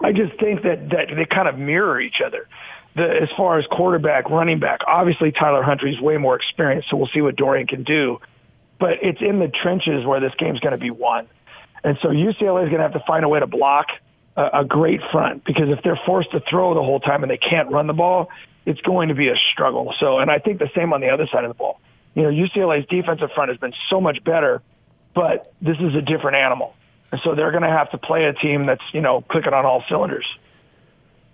I 0.00 0.12
just 0.12 0.38
think 0.38 0.62
that, 0.62 0.90
that 0.90 1.08
they 1.16 1.24
kind 1.24 1.48
of 1.48 1.58
mirror 1.58 2.00
each 2.00 2.20
other. 2.24 2.46
The, 2.94 3.22
as 3.22 3.28
far 3.36 3.58
as 3.58 3.66
quarterback, 3.66 4.30
running 4.30 4.60
back, 4.60 4.82
obviously 4.86 5.32
Tyler 5.32 5.64
Huntley's 5.64 5.98
way 5.98 6.16
more 6.16 6.36
experienced, 6.36 6.90
so 6.90 6.96
we'll 6.96 7.10
see 7.12 7.22
what 7.22 7.34
Dorian 7.34 7.66
can 7.66 7.82
do. 7.82 8.20
But 8.78 9.02
it's 9.02 9.20
in 9.20 9.40
the 9.40 9.48
trenches 9.48 10.06
where 10.06 10.20
this 10.20 10.32
game's 10.38 10.60
going 10.60 10.78
to 10.78 10.78
be 10.78 10.92
won. 10.92 11.26
And 11.82 11.98
so 12.02 12.10
UCLA 12.10 12.62
is 12.62 12.68
going 12.70 12.76
to 12.76 12.82
have 12.82 12.92
to 12.92 13.02
find 13.04 13.24
a 13.24 13.28
way 13.28 13.40
to 13.40 13.48
block 13.48 13.88
a, 14.38 14.60
a 14.60 14.64
great 14.64 15.00
front 15.10 15.44
because 15.44 15.68
if 15.68 15.82
they're 15.82 16.00
forced 16.06 16.30
to 16.30 16.40
throw 16.40 16.74
the 16.74 16.82
whole 16.82 17.00
time 17.00 17.22
and 17.22 17.30
they 17.30 17.36
can't 17.36 17.70
run 17.70 17.86
the 17.88 17.92
ball, 17.92 18.30
it's 18.64 18.80
going 18.82 19.08
to 19.08 19.14
be 19.14 19.28
a 19.28 19.36
struggle. 19.52 19.92
So, 19.98 20.18
and 20.18 20.30
I 20.30 20.38
think 20.38 20.60
the 20.60 20.70
same 20.74 20.92
on 20.92 21.00
the 21.00 21.08
other 21.08 21.26
side 21.26 21.44
of 21.44 21.50
the 21.50 21.54
ball. 21.54 21.80
You 22.14 22.22
know, 22.22 22.30
UCLA's 22.30 22.86
defensive 22.88 23.30
front 23.34 23.50
has 23.50 23.58
been 23.58 23.74
so 23.90 24.00
much 24.00 24.22
better, 24.24 24.62
but 25.14 25.52
this 25.60 25.76
is 25.80 25.94
a 25.94 26.02
different 26.02 26.36
animal. 26.36 26.74
And 27.10 27.20
so 27.24 27.34
they're 27.34 27.50
going 27.50 27.62
to 27.62 27.68
have 27.68 27.90
to 27.90 27.98
play 27.98 28.24
a 28.24 28.32
team 28.32 28.66
that's, 28.66 28.82
you 28.92 29.00
know, 29.00 29.22
clicking 29.22 29.52
on 29.52 29.66
all 29.66 29.82
cylinders. 29.88 30.26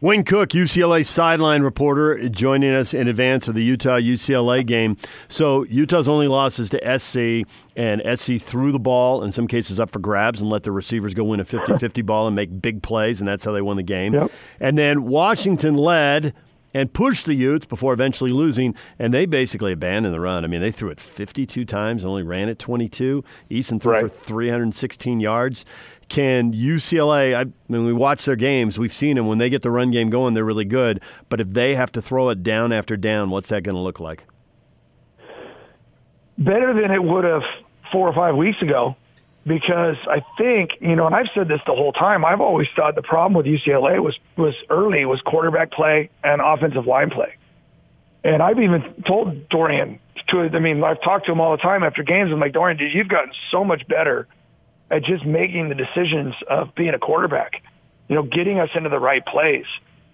Wayne 0.00 0.24
Cook, 0.24 0.50
UCLA 0.50 1.06
sideline 1.06 1.62
reporter, 1.62 2.28
joining 2.28 2.74
us 2.74 2.92
in 2.92 3.08
advance 3.08 3.48
of 3.48 3.54
the 3.54 3.62
Utah 3.62 3.96
UCLA 3.96 4.66
game. 4.66 4.96
So 5.28 5.62
Utah's 5.64 6.08
only 6.08 6.28
losses 6.28 6.68
to 6.70 6.98
SC, 6.98 7.48
and 7.74 8.02
SC 8.18 8.36
threw 8.38 8.70
the 8.72 8.78
ball, 8.78 9.22
in 9.22 9.32
some 9.32 9.46
cases 9.46 9.80
up 9.80 9.90
for 9.90 10.00
grabs, 10.00 10.40
and 10.40 10.50
let 10.50 10.64
the 10.64 10.72
receivers 10.72 11.14
go 11.14 11.24
win 11.24 11.40
a 11.40 11.44
50 11.44 11.78
50 11.78 12.02
ball 12.02 12.26
and 12.26 12.36
make 12.36 12.60
big 12.60 12.82
plays, 12.82 13.20
and 13.20 13.28
that's 13.28 13.44
how 13.44 13.52
they 13.52 13.62
won 13.62 13.76
the 13.76 13.82
game. 13.82 14.14
Yep. 14.14 14.32
And 14.60 14.76
then 14.76 15.04
Washington 15.04 15.76
led 15.76 16.34
and 16.74 16.92
pushed 16.92 17.24
the 17.24 17.34
Utes 17.34 17.64
before 17.66 17.92
eventually 17.92 18.32
losing, 18.32 18.74
and 18.98 19.14
they 19.14 19.24
basically 19.24 19.72
abandoned 19.72 20.12
the 20.14 20.20
run. 20.20 20.44
I 20.44 20.48
mean, 20.48 20.60
they 20.60 20.72
threw 20.72 20.90
it 20.90 21.00
52 21.00 21.64
times 21.64 22.02
and 22.02 22.10
only 22.10 22.24
ran 22.24 22.48
it 22.48 22.58
22. 22.58 23.24
Eason 23.50 23.80
threw 23.80 23.92
Right. 23.92 24.02
for 24.02 24.08
316 24.08 25.20
yards. 25.20 25.64
Can 26.08 26.52
UCLA, 26.52 27.34
I, 27.34 27.44
mean, 27.68 27.86
we 27.86 27.92
watch 27.92 28.24
their 28.26 28.36
games, 28.36 28.78
we've 28.78 28.92
seen 28.92 29.16
them 29.16 29.26
when 29.26 29.38
they 29.38 29.48
get 29.48 29.62
the 29.62 29.70
run 29.70 29.90
game 29.90 30.10
going, 30.10 30.34
they're 30.34 30.44
really 30.44 30.66
good. 30.66 31.00
But 31.30 31.40
if 31.40 31.52
they 31.52 31.76
have 31.76 31.92
to 31.92 32.02
throw 32.02 32.28
it 32.28 32.42
down 32.42 32.72
after 32.72 32.96
down, 32.96 33.30
what's 33.30 33.48
that 33.48 33.62
going 33.62 33.76
to 33.76 33.80
look 33.80 34.00
like? 34.00 34.26
better 36.36 36.74
than 36.74 36.90
it 36.90 37.02
would 37.02 37.22
have 37.24 37.42
four 37.92 38.08
or 38.08 38.12
five 38.12 38.34
weeks 38.34 38.60
ago 38.60 38.96
because 39.46 39.96
I 40.08 40.24
think, 40.38 40.72
you 40.80 40.96
know, 40.96 41.06
and 41.06 41.14
I've 41.14 41.28
said 41.34 41.48
this 41.48 41.60
the 41.66 41.74
whole 41.74 41.92
time, 41.92 42.24
I've 42.24 42.40
always 42.40 42.68
thought 42.74 42.94
the 42.94 43.02
problem 43.02 43.34
with 43.34 43.46
UCLA 43.46 44.02
was, 44.02 44.16
was 44.36 44.54
early 44.70 45.04
was 45.04 45.20
quarterback 45.20 45.70
play 45.70 46.10
and 46.22 46.40
offensive 46.40 46.86
line 46.86 47.10
play. 47.10 47.34
And 48.22 48.42
I've 48.42 48.58
even 48.58 49.04
told 49.06 49.50
Dorian 49.50 49.98
to, 50.28 50.40
I 50.40 50.58
mean, 50.58 50.82
I've 50.82 51.02
talked 51.02 51.26
to 51.26 51.32
him 51.32 51.40
all 51.40 51.50
the 51.50 51.62
time 51.62 51.82
after 51.82 52.02
games. 52.02 52.32
I'm 52.32 52.40
like, 52.40 52.54
Dorian, 52.54 52.78
dude, 52.78 52.94
you've 52.94 53.08
gotten 53.08 53.32
so 53.50 53.64
much 53.64 53.86
better 53.86 54.26
at 54.90 55.02
just 55.02 55.26
making 55.26 55.68
the 55.68 55.74
decisions 55.74 56.34
of 56.48 56.74
being 56.74 56.94
a 56.94 56.98
quarterback, 56.98 57.62
you 58.08 58.14
know, 58.14 58.22
getting 58.22 58.58
us 58.60 58.70
into 58.74 58.88
the 58.88 58.98
right 58.98 59.24
plays, 59.24 59.66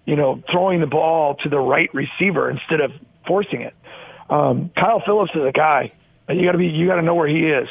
you 0.05 0.17
know, 0.17 0.43
throwing 0.51 0.81
the 0.81 0.87
ball 0.87 1.35
to 1.35 1.49
the 1.49 1.59
right 1.59 1.93
receiver 1.93 2.49
instead 2.49 2.81
of 2.81 2.91
forcing 3.25 3.61
it. 3.61 3.75
Um, 4.29 4.71
Kyle 4.75 5.01
Philips 5.05 5.31
is 5.33 5.45
a 5.45 5.51
guy. 5.53 5.93
You 6.27 6.43
got 6.45 6.53
to 6.53 6.57
be, 6.57 6.67
you 6.67 6.87
got 6.87 6.95
to 6.95 7.01
know 7.01 7.15
where 7.15 7.27
he 7.27 7.47
is. 7.47 7.69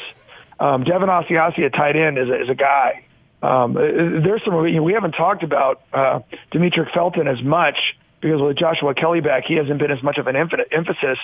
Um, 0.61 0.83
Devin 0.83 1.09
Asiasi 1.09 1.65
at 1.65 1.73
tight 1.73 1.95
end 1.95 2.19
is 2.19 2.29
a, 2.29 2.43
is 2.43 2.49
a 2.49 2.55
guy. 2.55 3.03
Um, 3.41 3.75
uh, 3.75 3.81
there's 3.81 4.43
some, 4.45 4.67
you 4.67 4.75
know, 4.75 4.83
we 4.83 4.93
haven't 4.93 5.13
talked 5.13 5.41
about 5.41 5.81
uh, 5.91 6.19
Demetric 6.53 6.93
Felton 6.93 7.27
as 7.27 7.41
much 7.41 7.77
because 8.21 8.39
with 8.39 8.57
Joshua 8.57 8.93
Kelley 8.93 9.21
back, 9.21 9.45
he 9.45 9.55
hasn't 9.55 9.79
been 9.79 9.89
as 9.89 10.03
much 10.03 10.19
of 10.19 10.27
an 10.27 10.35
emph- 10.35 10.63
emphasis. 10.71 11.17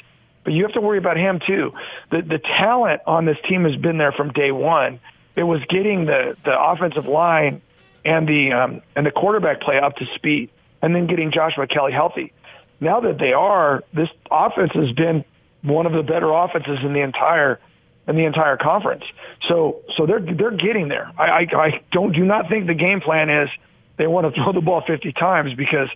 But 0.43 0.53
you 0.53 0.63
have 0.63 0.73
to 0.73 0.81
worry 0.81 0.97
about 0.97 1.17
him 1.17 1.39
too. 1.45 1.73
The 2.09 2.23
the 2.23 2.39
talent 2.39 3.01
on 3.05 3.25
this 3.25 3.37
team 3.47 3.65
has 3.65 3.75
been 3.75 3.99
there 3.99 4.11
from 4.11 4.33
day 4.33 4.51
one. 4.51 4.99
It 5.35 5.43
was 5.43 5.61
getting 5.69 6.05
the 6.05 6.35
the 6.43 6.59
offensive 6.59 7.05
line 7.05 7.61
and 8.03 8.27
the 8.27 8.53
um, 8.53 8.81
and 8.95 9.05
the 9.05 9.11
quarterback 9.11 9.61
play 9.61 9.77
up 9.77 9.97
to 9.97 10.07
speed, 10.15 10.49
and 10.81 10.95
then 10.95 11.05
getting 11.05 11.31
Joshua 11.31 11.67
Kelley 11.67 11.91
healthy. 11.91 12.33
Now 12.79 13.01
that 13.01 13.19
they 13.19 13.33
are, 13.33 13.83
this 13.93 14.09
offense 14.31 14.71
has 14.73 14.91
been 14.93 15.25
one 15.61 15.85
of 15.85 15.91
the 15.91 16.03
better 16.03 16.31
offenses 16.31 16.79
in 16.81 16.93
the 16.93 17.01
entire 17.01 17.59
in 18.07 18.15
the 18.15 18.25
entire 18.25 18.57
conference. 18.57 19.03
So 19.47 19.81
so 19.95 20.05
they're 20.05 20.19
they're 20.19 20.51
getting 20.51 20.87
there. 20.87 21.11
I, 21.17 21.23
I, 21.23 21.47
I 21.53 21.81
don't 21.91 22.13
do 22.13 22.23
not 22.23 22.49
think 22.49 22.67
the 22.67 22.73
game 22.73 23.01
plan 23.01 23.29
is 23.29 23.49
they 23.97 24.07
want 24.07 24.33
to 24.33 24.41
throw 24.43 24.53
the 24.53 24.61
ball 24.61 24.81
50 24.85 25.11
times 25.13 25.53
because 25.53 25.89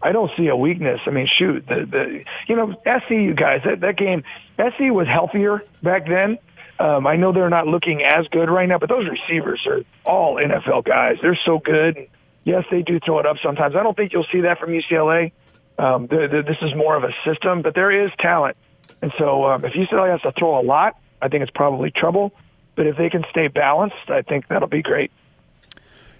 I 0.00 0.12
don't 0.12 0.30
see 0.36 0.48
a 0.48 0.56
weakness. 0.56 1.00
I 1.06 1.10
mean, 1.10 1.26
shoot, 1.26 1.66
the 1.66 1.86
the 1.86 2.24
you 2.46 2.56
know 2.56 2.72
SC 2.84 3.10
you 3.10 3.34
guys 3.34 3.62
that 3.64 3.80
that 3.80 3.96
game 3.96 4.22
SC 4.56 4.92
was 4.92 5.06
healthier 5.08 5.62
back 5.82 6.06
then. 6.06 6.38
Um, 6.78 7.06
I 7.06 7.16
know 7.16 7.32
they're 7.32 7.48
not 7.48 7.66
looking 7.66 8.02
as 8.02 8.28
good 8.28 8.50
right 8.50 8.68
now, 8.68 8.78
but 8.78 8.90
those 8.90 9.08
receivers 9.08 9.66
are 9.66 9.80
all 10.04 10.36
NFL 10.36 10.84
guys. 10.84 11.16
They're 11.22 11.38
so 11.44 11.58
good. 11.58 12.08
Yes, 12.44 12.64
they 12.70 12.82
do 12.82 13.00
throw 13.00 13.18
it 13.18 13.26
up 13.26 13.38
sometimes. 13.42 13.74
I 13.74 13.82
don't 13.82 13.96
think 13.96 14.12
you'll 14.12 14.26
see 14.30 14.42
that 14.42 14.60
from 14.60 14.70
UCLA. 14.70 15.32
Um, 15.78 16.06
the, 16.06 16.28
the, 16.28 16.42
this 16.46 16.58
is 16.60 16.74
more 16.74 16.94
of 16.94 17.04
a 17.04 17.12
system, 17.24 17.62
but 17.62 17.74
there 17.74 17.90
is 17.90 18.10
talent. 18.18 18.56
And 19.02 19.12
so 19.18 19.44
um, 19.46 19.64
if 19.64 19.72
UCLA 19.72 20.12
has 20.12 20.20
to 20.22 20.32
throw 20.32 20.60
a 20.60 20.62
lot, 20.62 20.96
I 21.20 21.28
think 21.28 21.42
it's 21.42 21.52
probably 21.52 21.90
trouble. 21.90 22.32
But 22.74 22.86
if 22.86 22.96
they 22.96 23.08
can 23.08 23.24
stay 23.30 23.48
balanced, 23.48 24.10
I 24.10 24.22
think 24.22 24.48
that'll 24.48 24.68
be 24.68 24.82
great. 24.82 25.10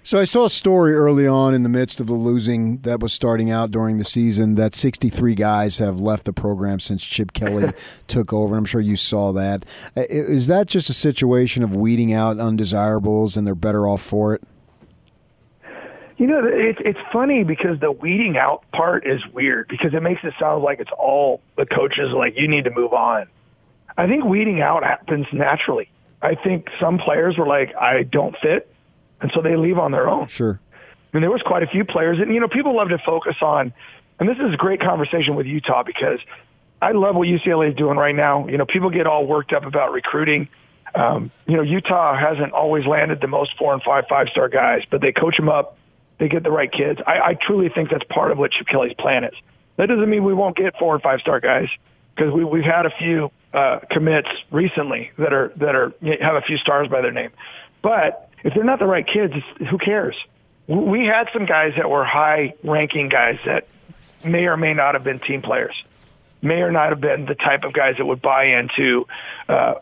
So 0.07 0.21
I 0.21 0.25
saw 0.25 0.45
a 0.45 0.51
story 0.51 0.95
early 0.95 1.27
on 1.27 1.53
in 1.53 1.65
the 1.65 1.69
midst 1.69 1.99
of 1.99 2.07
the 2.07 2.15
losing 2.15 2.79
that 2.83 3.01
was 3.01 3.13
starting 3.13 3.51
out 3.51 3.73
during 3.73 3.99
the 3.99 4.05
season 4.05 4.55
that 4.55 4.73
63 4.73 5.35
guys 5.35 5.79
have 5.79 5.99
left 5.99 6.27
the 6.27 6.33
program 6.33 6.79
since 6.79 7.05
Chip 7.05 7.33
Kelly 7.33 7.73
took 8.07 8.33
over. 8.33 8.57
I'm 8.57 8.65
sure 8.65 8.81
you 8.81 8.95
saw 8.95 9.33
that. 9.33 9.67
Uh, 9.97 10.05
that 10.47 10.67
just 10.69 10.89
a 10.89 10.93
situation 10.93 11.65
of 11.65 11.75
weeding 11.75 12.13
out 12.13 12.39
undesirables 12.39 13.37
and 13.37 13.45
they're 13.45 13.57
better 13.57 13.89
off 13.89 14.01
for 14.01 14.33
it? 14.33 14.45
You 16.19 16.29
know, 16.29 16.41
it's 16.45 16.79
it's 16.85 17.01
funny 17.13 17.43
because 17.43 17.81
the 17.81 17.91
weeding 17.91 18.37
out 18.37 18.63
part 18.71 19.09
is 19.09 19.27
weird 19.27 19.67
because 19.67 19.93
it 19.93 20.05
makes 20.05 20.23
it 20.23 20.35
sound 20.39 20.63
like 20.63 20.79
it's 20.79 20.93
all 20.97 21.41
the 21.57 21.67
coaches 21.67 22.13
like 22.13 22.39
you 22.39 22.47
need 22.47 22.63
to 22.65 22.71
move 22.71 22.93
on. 22.93 23.27
I 23.97 24.07
think 24.07 24.25
weeding 24.25 24.61
out 24.61 24.85
happens 24.85 25.27
naturally. 25.33 25.89
I 26.21 26.35
think 26.35 26.69
some 26.81 26.99
players 26.99 27.39
were 27.39 27.47
like, 27.47 27.75
I 27.77 28.03
don't 28.03 28.37
fit, 28.43 28.73
and 29.21 29.31
so 29.33 29.43
they 29.43 29.57
leave 29.57 29.79
on 29.79 29.93
their 29.93 30.09
own. 30.09 30.29
Sure. 30.29 30.61
I 30.73 31.17
mean, 31.17 31.23
there 31.23 31.31
was 31.31 31.43
quite 31.43 31.63
a 31.63 31.67
few 31.67 31.85
players, 31.85 32.19
and 32.19 32.33
you 32.33 32.41
know, 32.41 32.49
people 32.49 32.75
love 32.77 32.89
to 32.91 32.99
focus 32.99 33.37
on, 33.41 33.73
and 34.19 34.29
this 34.29 34.39
is 34.39 34.55
a 34.55 34.57
great 34.57 34.81
conversation 34.81 35.35
with 35.35 35.47
Utah 35.47 35.83
because 35.83 36.19
I 36.81 36.93
love 36.93 37.17
what 37.17 37.29
UCLA 37.29 37.71
is 37.71 37.77
doing 37.77 37.97
right 37.97 38.15
now. 38.15 38.49
You 38.49 38.59
know, 38.59 38.67
people 38.67 38.91
get 38.91 39.07
all 39.07 39.27
worked 39.27 39.53
up 39.53 39.65
about 39.65 39.93
recruiting. 39.93 40.49
Um, 40.95 41.31
you 41.47 41.57
know, 41.57 41.63
Utah 41.63 42.17
hasn't 42.17 42.53
always 42.53 42.87
landed 42.87 43.21
the 43.21 43.29
most 43.29 43.57
four 43.59 43.73
and 43.75 43.83
five 43.83 44.05
five 44.09 44.29
star 44.29 44.49
guys, 44.49 44.83
but 44.91 45.01
they 45.01 45.13
coach 45.13 45.37
them 45.37 45.49
up. 45.49 45.79
They 46.19 46.29
get 46.29 46.43
the 46.43 46.51
right 46.51 46.71
kids. 46.71 47.01
I, 47.07 47.21
I 47.21 47.35
truly 47.35 47.69
think 47.69 47.91
that's 47.91 48.05
part 48.05 48.31
of 48.31 48.39
what 48.39 48.53
Chip 48.53 48.67
Kelly's 48.67 48.95
plan 48.95 49.25
is. 49.25 49.35
That 49.77 49.87
doesn't 49.87 50.09
mean 50.09 50.25
we 50.25 50.33
won't 50.33 50.57
get 50.57 50.79
four 50.79 50.95
and 50.95 51.03
five 51.03 51.21
star 51.21 51.41
guys 51.41 51.69
because 52.15 52.33
we, 52.33 52.45
we've 52.45 52.65
had 52.65 52.87
a 52.87 52.91
few 52.99 53.31
uh, 53.57 53.81
commits 53.91 54.29
recently 54.51 55.11
that 55.17 55.33
are 55.33 55.51
that 55.57 55.75
are 55.75 55.95
have 56.21 56.37
a 56.37 56.43
few 56.43 56.59
stars 56.59 56.89
by 56.89 57.01
their 57.01 57.11
name. 57.11 57.31
But 57.81 58.29
if 58.45 58.55
they're 58.55 58.65
not 58.65 58.79
the 58.79 58.87
right 58.87 59.07
kids, 59.07 59.35
who 59.71 59.79
cares? 59.79 60.15
We 60.69 61.07
had 61.07 61.29
some 61.33 61.47
guys 61.47 61.73
that 61.77 61.89
were 61.89 62.05
high 62.05 62.55
ranking 62.63 63.09
guys 63.09 63.39
that 63.47 63.67
may 64.25 64.47
or 64.47 64.57
may 64.57 64.75
not 64.75 64.95
have 64.95 65.05
been 65.05 65.21
team 65.21 65.41
players, 65.41 65.75
may 66.43 66.61
or 66.61 66.71
not 66.71 66.91
have 66.91 67.01
been 67.01 67.25
the 67.25 67.35
type 67.35 67.65
of 67.65 67.73
guys 67.73 67.97
that 67.97 68.05
would 68.05 68.21
buy 68.21 68.45
into 68.59 69.07
uh, 69.49 69.75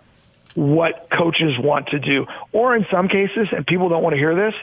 what 0.54 1.08
coaches 1.10 1.58
want 1.58 1.88
to 1.88 1.98
do. 1.98 2.26
Or 2.52 2.76
in 2.76 2.86
some 2.90 3.08
cases, 3.08 3.48
and 3.50 3.66
people 3.66 3.88
don't 3.88 4.02
want 4.02 4.14
to 4.14 4.18
hear 4.18 4.36
this, 4.36 4.54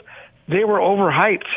they 0.48 0.64
were 0.64 0.78
overhyped. 0.78 1.48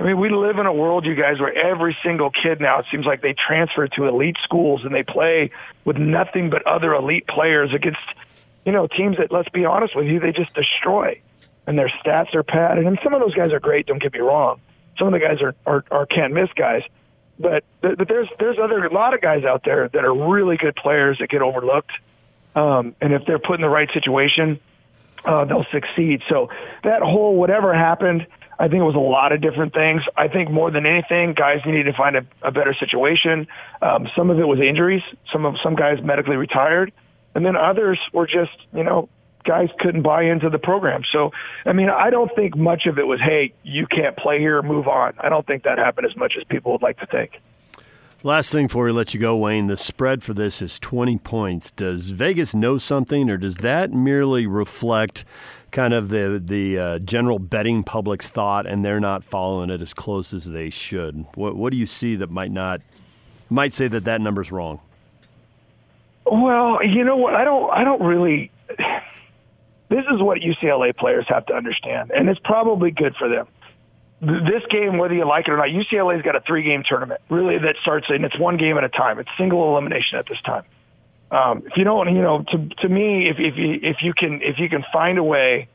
I 0.00 0.04
mean, 0.04 0.20
we 0.20 0.30
live 0.30 0.58
in 0.58 0.66
a 0.66 0.72
world, 0.72 1.06
you 1.06 1.16
guys, 1.16 1.40
where 1.40 1.52
every 1.52 1.96
single 2.04 2.30
kid 2.30 2.60
now, 2.60 2.78
it 2.78 2.86
seems 2.90 3.04
like 3.04 3.20
they 3.20 3.34
transfer 3.34 3.88
to 3.88 4.04
elite 4.06 4.36
schools 4.44 4.82
and 4.84 4.94
they 4.94 5.02
play 5.02 5.50
with 5.84 5.96
nothing 5.96 6.50
but 6.50 6.64
other 6.66 6.94
elite 6.94 7.26
players 7.26 7.74
against, 7.74 7.98
you 8.64 8.70
know, 8.70 8.86
teams 8.86 9.16
that, 9.16 9.32
let's 9.32 9.48
be 9.48 9.64
honest 9.64 9.96
with 9.96 10.06
you, 10.06 10.20
they 10.20 10.30
just 10.30 10.54
destroy. 10.54 11.20
And 11.66 11.76
their 11.76 11.88
stats 11.88 12.34
are 12.34 12.44
padded. 12.44 12.86
And 12.86 12.98
some 13.02 13.12
of 13.12 13.20
those 13.20 13.34
guys 13.34 13.52
are 13.52 13.58
great, 13.58 13.86
don't 13.86 14.00
get 14.00 14.12
me 14.12 14.20
wrong. 14.20 14.60
Some 14.98 15.08
of 15.08 15.12
the 15.12 15.18
guys 15.18 15.42
are, 15.42 15.54
are, 15.66 15.84
are 15.90 16.06
can't 16.06 16.32
miss 16.32 16.48
guys. 16.54 16.82
But, 17.40 17.64
but 17.80 18.08
there's, 18.08 18.28
there's 18.38 18.58
other, 18.58 18.84
a 18.84 18.92
lot 18.92 19.14
of 19.14 19.20
guys 19.20 19.44
out 19.44 19.64
there 19.64 19.88
that 19.88 20.04
are 20.04 20.14
really 20.14 20.56
good 20.56 20.76
players 20.76 21.18
that 21.18 21.28
get 21.28 21.42
overlooked. 21.42 21.92
Um, 22.54 22.94
and 23.00 23.12
if 23.12 23.24
they're 23.26 23.38
put 23.38 23.56
in 23.56 23.60
the 23.62 23.68
right 23.68 23.90
situation, 23.92 24.60
uh, 25.24 25.44
they'll 25.44 25.66
succeed. 25.70 26.22
So 26.28 26.50
that 26.84 27.02
whole 27.02 27.36
whatever 27.36 27.74
happened, 27.74 28.26
I 28.58 28.68
think 28.68 28.80
it 28.80 28.84
was 28.84 28.96
a 28.96 28.98
lot 28.98 29.32
of 29.32 29.40
different 29.40 29.72
things. 29.72 30.02
I 30.16 30.28
think 30.28 30.50
more 30.50 30.70
than 30.70 30.84
anything, 30.84 31.34
guys 31.34 31.60
needed 31.64 31.84
to 31.84 31.92
find 31.92 32.16
a, 32.16 32.26
a 32.42 32.50
better 32.50 32.74
situation. 32.74 33.46
Um, 33.80 34.08
some 34.16 34.30
of 34.30 34.38
it 34.38 34.48
was 34.48 34.58
injuries. 34.60 35.02
Some 35.32 35.44
of 35.44 35.56
some 35.62 35.76
guys 35.76 36.02
medically 36.02 36.36
retired, 36.36 36.92
and 37.34 37.46
then 37.46 37.56
others 37.56 37.98
were 38.12 38.26
just 38.26 38.56
you 38.72 38.82
know 38.82 39.08
guys 39.44 39.70
couldn't 39.78 40.02
buy 40.02 40.24
into 40.24 40.50
the 40.50 40.58
program. 40.58 41.02
So, 41.10 41.32
I 41.64 41.72
mean, 41.72 41.88
I 41.88 42.10
don't 42.10 42.30
think 42.34 42.56
much 42.56 42.86
of 42.86 42.98
it 42.98 43.06
was, 43.06 43.18
hey, 43.18 43.54
you 43.62 43.86
can't 43.86 44.14
play 44.16 44.40
here, 44.40 44.60
move 44.60 44.86
on. 44.86 45.14
I 45.18 45.30
don't 45.30 45.46
think 45.46 45.62
that 45.62 45.78
happened 45.78 46.06
as 46.06 46.14
much 46.16 46.34
as 46.36 46.44
people 46.44 46.72
would 46.72 46.82
like 46.82 46.98
to 46.98 47.06
think. 47.06 47.40
Last 48.24 48.50
thing 48.50 48.66
before 48.66 48.84
we 48.84 48.92
let 48.92 49.14
you 49.14 49.20
go, 49.20 49.36
Wayne, 49.36 49.68
the 49.68 49.76
spread 49.76 50.22
for 50.22 50.34
this 50.34 50.60
is 50.60 50.78
20 50.80 51.18
points. 51.18 51.70
Does 51.70 52.06
Vegas 52.10 52.54
know 52.54 52.76
something, 52.76 53.30
or 53.30 53.36
does 53.36 53.58
that 53.58 53.92
merely 53.92 54.44
reflect 54.46 55.24
kind 55.70 55.94
of 55.94 56.08
the, 56.08 56.40
the 56.44 56.78
uh, 56.78 56.98
general 57.00 57.38
betting 57.38 57.82
public's 57.84 58.30
thought 58.30 58.66
and 58.66 58.84
they're 58.84 59.00
not 59.00 59.24
following 59.24 59.70
it 59.70 59.80
as 59.80 59.94
close 59.94 60.32
as 60.32 60.44
they 60.44 60.70
should? 60.70 61.26
What, 61.34 61.56
what 61.56 61.72
do 61.72 61.78
you 61.78 61.86
see 61.86 62.16
that 62.16 62.32
might 62.32 62.50
not, 62.50 62.80
might 63.50 63.72
say 63.72 63.88
that 63.88 64.04
that 64.04 64.20
number's 64.20 64.50
wrong? 64.52 64.80
Well, 66.30 66.84
you 66.84 67.04
know 67.04 67.16
what? 67.16 67.34
I 67.34 67.44
don't. 67.44 67.70
I 67.70 67.84
don't 67.84 68.02
really. 68.02 68.50
This 69.88 70.04
is 70.12 70.20
what 70.20 70.40
UCLA 70.40 70.94
players 70.94 71.24
have 71.28 71.46
to 71.46 71.54
understand, 71.54 72.10
and 72.10 72.28
it's 72.28 72.40
probably 72.44 72.90
good 72.90 73.16
for 73.16 73.28
them. 73.28 73.46
This 74.20 74.62
game, 74.68 74.98
whether 74.98 75.14
you 75.14 75.26
like 75.26 75.48
it 75.48 75.52
or 75.52 75.56
not, 75.56 75.68
UCLA's 75.68 76.22
got 76.22 76.36
a 76.36 76.40
three-game 76.40 76.82
tournament. 76.86 77.20
Really, 77.30 77.56
that 77.58 77.76
starts 77.80 78.06
and 78.10 78.24
it's 78.24 78.38
one 78.38 78.56
game 78.56 78.76
at 78.76 78.84
a 78.84 78.88
time. 78.88 79.18
It's 79.20 79.30
single 79.38 79.70
elimination 79.70 80.18
at 80.18 80.26
this 80.28 80.40
time. 80.44 80.64
Um, 81.30 81.64
if 81.66 81.76
you 81.76 81.84
don't, 81.84 82.14
you 82.14 82.22
know, 82.22 82.42
to 82.42 82.68
to 82.68 82.88
me, 82.88 83.28
if 83.28 83.38
if 83.38 83.56
you 83.56 83.78
if 83.82 84.02
you 84.02 84.14
can 84.14 84.40
if 84.42 84.58
you 84.58 84.68
can 84.68 84.84
find 84.92 85.18
a 85.18 85.22
way, 85.22 85.68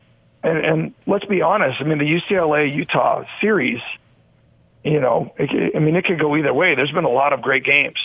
and, 0.43 0.57
and 0.65 0.93
let's 1.05 1.25
be 1.25 1.41
honest, 1.41 1.79
I 1.79 1.83
mean, 1.83 1.99
the 1.99 2.05
UCLA 2.05 2.73
Utah 2.73 3.23
series, 3.39 3.81
you 4.83 4.99
know, 4.99 5.33
it, 5.37 5.75
I 5.75 5.79
mean, 5.79 5.95
it 5.95 6.05
could 6.05 6.19
go 6.19 6.35
either 6.35 6.53
way. 6.53 6.75
There's 6.75 6.91
been 6.91 7.05
a 7.05 7.09
lot 7.09 7.33
of 7.33 7.41
great 7.41 7.63
games. 7.63 7.97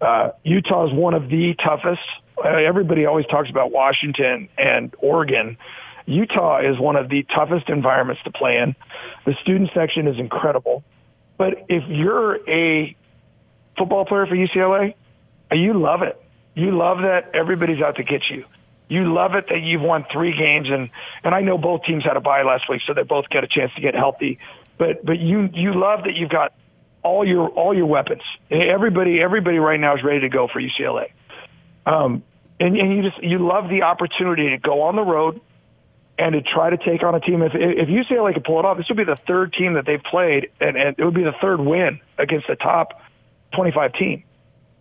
Uh, 0.00 0.30
Utah 0.44 0.86
is 0.86 0.92
one 0.92 1.14
of 1.14 1.28
the 1.28 1.54
toughest. 1.54 2.02
Uh, 2.42 2.48
everybody 2.48 3.06
always 3.06 3.26
talks 3.26 3.50
about 3.50 3.72
Washington 3.72 4.48
and 4.56 4.94
Oregon. 4.98 5.58
Utah 6.06 6.60
is 6.60 6.78
one 6.78 6.96
of 6.96 7.08
the 7.08 7.22
toughest 7.24 7.68
environments 7.68 8.22
to 8.24 8.30
play 8.30 8.58
in. 8.58 8.74
The 9.26 9.34
student 9.42 9.70
section 9.74 10.08
is 10.08 10.18
incredible. 10.18 10.82
But 11.36 11.66
if 11.68 11.88
you're 11.88 12.48
a 12.48 12.96
football 13.76 14.04
player 14.04 14.26
for 14.26 14.36
UCLA, 14.36 14.94
you 15.52 15.74
love 15.74 16.02
it. 16.02 16.20
You 16.54 16.76
love 16.76 16.98
that 16.98 17.30
everybody's 17.34 17.80
out 17.80 17.96
to 17.96 18.02
get 18.02 18.28
you. 18.28 18.44
You 18.88 19.12
love 19.12 19.34
it 19.34 19.46
that 19.48 19.62
you've 19.62 19.80
won 19.80 20.04
three 20.12 20.36
games, 20.36 20.68
and 20.68 20.90
and 21.24 21.34
I 21.34 21.40
know 21.40 21.56
both 21.56 21.84
teams 21.84 22.04
had 22.04 22.16
a 22.16 22.20
bye 22.20 22.42
last 22.42 22.68
week, 22.68 22.82
so 22.86 22.92
they 22.92 23.02
both 23.02 23.28
get 23.30 23.42
a 23.42 23.48
chance 23.48 23.72
to 23.74 23.80
get 23.80 23.94
healthy. 23.94 24.38
But 24.76 25.04
but 25.04 25.18
you 25.18 25.48
you 25.52 25.72
love 25.72 26.04
that 26.04 26.14
you've 26.14 26.30
got 26.30 26.52
all 27.02 27.26
your 27.26 27.48
all 27.48 27.74
your 27.74 27.86
weapons. 27.86 28.22
Everybody 28.50 29.20
everybody 29.20 29.58
right 29.58 29.80
now 29.80 29.96
is 29.96 30.02
ready 30.02 30.20
to 30.20 30.28
go 30.28 30.46
for 30.46 30.60
UCLA. 30.60 31.10
Um, 31.86 32.22
and, 32.60 32.76
and 32.76 32.94
you 32.94 33.02
just 33.02 33.22
you 33.22 33.38
love 33.38 33.68
the 33.68 33.82
opportunity 33.82 34.50
to 34.50 34.58
go 34.58 34.82
on 34.82 34.96
the 34.96 35.02
road 35.02 35.40
and 36.18 36.34
to 36.34 36.42
try 36.42 36.70
to 36.70 36.76
take 36.76 37.02
on 37.02 37.14
a 37.14 37.20
team. 37.20 37.42
If 37.42 37.52
if 37.54 37.88
UCLA 37.88 38.34
could 38.34 38.44
pull 38.44 38.58
it 38.58 38.64
off, 38.64 38.76
this 38.76 38.88
would 38.88 38.98
be 38.98 39.04
the 39.04 39.18
third 39.26 39.52
team 39.52 39.74
that 39.74 39.86
they've 39.86 40.02
played, 40.02 40.50
and, 40.60 40.76
and 40.76 40.96
it 40.98 41.04
would 41.04 41.14
be 41.14 41.24
the 41.24 41.34
third 41.40 41.60
win 41.60 42.00
against 42.18 42.46
the 42.46 42.56
top 42.56 43.00
25 43.54 43.94
team. 43.94 44.24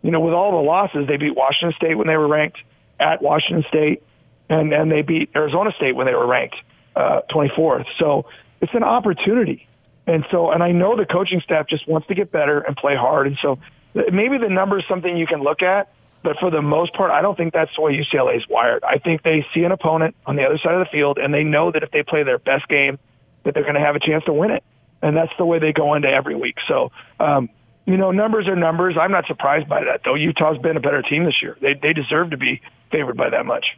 You 0.02 0.12
know, 0.12 0.20
with 0.20 0.34
all 0.34 0.52
the 0.52 0.68
losses, 0.68 1.08
they 1.08 1.18
beat 1.18 1.36
Washington 1.36 1.76
State 1.76 1.96
when 1.96 2.08
they 2.08 2.18
were 2.18 2.28
ranked 2.28 2.58
at 3.00 3.22
Washington 3.22 3.66
State, 3.68 4.04
and 4.50 4.74
and 4.74 4.92
they 4.92 5.02
beat 5.02 5.32
Arizona 5.36 5.72
State 5.76 5.96
when 5.96 6.08
they 6.08 6.16
were 6.16 6.28
ranked 6.28 6.56
uh, 6.96 7.22
24th. 7.30 7.86
So 8.00 8.26
it's 8.62 8.74
an 8.74 8.84
opportunity. 8.84 9.68
And 10.08 10.26
so, 10.32 10.52
and 10.52 10.64
I 10.64 10.72
know 10.72 10.96
the 10.96 11.06
coaching 11.06 11.42
staff 11.42 11.68
just 11.68 11.88
wants 11.88 12.08
to 12.08 12.16
get 12.16 12.32
better 12.32 12.60
and 12.60 12.76
play 12.76 12.96
hard. 12.96 13.28
And 13.28 13.38
so 13.42 13.60
maybe 13.94 14.38
the 14.38 14.50
number 14.50 14.80
is 14.80 14.86
something 14.90 15.16
you 15.16 15.28
can 15.28 15.42
look 15.42 15.62
at, 15.62 15.94
but 16.24 16.38
for 16.40 16.52
the 16.52 16.62
most 16.62 16.94
part, 16.94 17.12
I 17.12 17.22
don't 17.22 17.38
think 17.38 17.54
that's 17.54 17.74
the 17.76 17.82
way 17.82 17.98
UCLA 17.98 18.38
is 18.38 18.48
wired. 18.50 18.84
I 18.84 18.98
think 18.98 19.24
they 19.24 19.46
see 19.54 19.64
an 19.64 19.72
opponent 19.72 20.16
on 20.26 20.36
the 20.36 20.44
other 20.44 20.58
side 20.58 20.74
of 20.74 20.80
the 20.80 20.92
field 20.92 21.18
and 21.18 21.34
they 21.34 21.44
know 21.44 21.72
that 21.72 21.84
if 21.84 21.92
they 21.92 22.04
play 22.04 22.24
their 22.24 22.40
best 22.40 22.68
game, 22.68 23.00
that 23.44 23.54
they're 23.54 23.64
going 23.64 23.76
to 23.76 23.82
have 23.82 23.96
a 23.96 24.00
chance 24.00 24.24
to 24.26 24.34
win 24.34 24.52
it. 24.52 24.64
And 25.02 25.18
that's 25.18 25.34
the 25.38 25.46
way 25.46 25.60
they 25.60 25.74
go 25.74 25.96
into 25.96 26.10
every 26.10 26.36
week. 26.36 26.58
So, 26.68 26.92
um, 27.20 27.50
you 27.86 27.98
know, 27.98 28.12
numbers 28.12 28.48
are 28.48 28.56
numbers. 28.56 28.96
I'm 29.00 29.12
not 29.12 29.26
surprised 29.28 29.68
by 29.68 29.84
that, 29.84 30.02
though. 30.06 30.16
Utah's 30.16 30.58
been 30.60 30.78
a 30.78 30.82
better 30.82 31.02
team 31.02 31.26
this 31.26 31.42
year. 31.42 31.58
They 31.62 31.74
they 31.74 31.94
deserve 31.94 32.32
to 32.32 32.38
be 32.38 32.62
favored 32.92 33.18
by 33.18 33.30
that 33.30 33.46
much. 33.46 33.78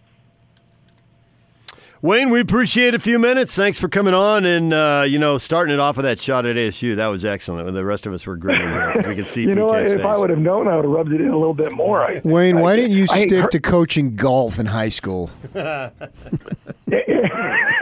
Wayne, 2.02 2.30
we 2.30 2.42
appreciate 2.42 2.94
a 2.94 3.00
few 3.00 3.18
minutes. 3.18 3.56
Thanks 3.56 3.80
for 3.80 3.88
coming 3.88 4.14
on 4.14 4.44
and 4.46 4.74
uh, 4.74 5.06
you 5.08 5.18
know 5.18 5.38
starting 5.38 5.74
it 5.74 5.80
off 5.80 5.96
with 5.96 6.04
that 6.04 6.20
shot 6.20 6.46
at 6.46 6.58
ASU. 6.58 6.98
That 6.98 7.08
was 7.08 7.24
excellent. 7.24 7.64
When 7.64 7.74
the 7.74 7.86
rest 7.86 8.06
of 8.06 8.12
us 8.12 8.28
were 8.28 8.36
grinning, 8.36 8.70
we 9.08 9.16
could 9.16 9.26
see. 9.26 9.44
you 9.44 9.56
know, 9.56 9.70
PK's 9.70 9.94
if 9.94 9.98
face. 10.02 10.06
I 10.06 10.18
would 10.18 10.30
have 10.30 10.40
known, 10.40 10.68
I 10.68 10.76
would 10.76 10.84
have 10.84 10.92
rubbed 10.94 11.14
it 11.14 11.22
in 11.22 11.30
a 11.30 11.38
little 11.38 11.54
bit 11.54 11.72
more. 11.72 12.02
I, 12.02 12.20
Wayne, 12.26 12.58
I, 12.58 12.62
why 12.62 12.76
didn't 12.76 12.92
you 12.92 13.04
I 13.10 13.20
stick 13.26 13.32
heard- 13.32 13.52
to 13.52 13.62
coaching 13.62 14.18
golf 14.18 14.60
in 14.60 14.66
high 14.66 14.90
school? 14.90 15.32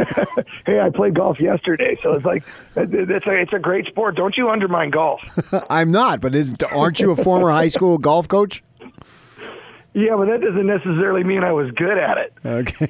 hey, 0.66 0.80
I 0.80 0.90
played 0.90 1.16
golf 1.16 1.40
yesterday, 1.40 1.98
so 2.02 2.14
it's 2.14 2.26
like 2.26 2.44
it's 2.76 3.26
a 3.26 3.32
it's 3.32 3.54
a 3.54 3.60
great 3.60 3.88
sport. 3.88 4.16
Don't 4.16 4.38
you 4.38 4.50
undermine 4.50 4.90
golf? 4.90 5.22
I'm 5.70 5.92
not, 5.92 6.22
but 6.22 6.36
isn't, 6.36 6.62
aren't 6.64 7.00
you 7.00 7.12
a 7.12 7.16
former 7.16 7.52
high 7.52 7.70
school 7.70 7.98
golf 7.98 8.28
coach? 8.28 8.64
Yeah, 9.94 10.16
but 10.16 10.28
that 10.28 10.40
doesn't 10.40 10.68
necessarily 10.68 11.24
mean 11.24 11.44
I 11.44 11.52
was 11.52 11.70
good 11.72 11.98
at 11.98 12.18
it. 12.18 12.34
Okay. 12.46 12.88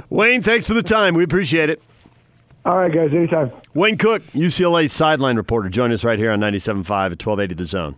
Wayne, 0.10 0.42
thanks 0.42 0.66
for 0.66 0.74
the 0.74 0.82
time. 0.82 1.14
We 1.14 1.22
appreciate 1.22 1.70
it. 1.70 1.80
All 2.64 2.76
right, 2.76 2.92
guys, 2.92 3.10
anytime. 3.12 3.52
Wayne 3.74 3.98
Cook, 3.98 4.22
UCLA 4.32 4.90
sideline 4.90 5.36
reporter, 5.36 5.68
join 5.68 5.92
us 5.92 6.04
right 6.04 6.18
here 6.18 6.30
on 6.30 6.40
97.5 6.40 6.80
at 6.80 7.24
1280 7.24 7.54
The 7.54 7.64
Zone. 7.64 7.96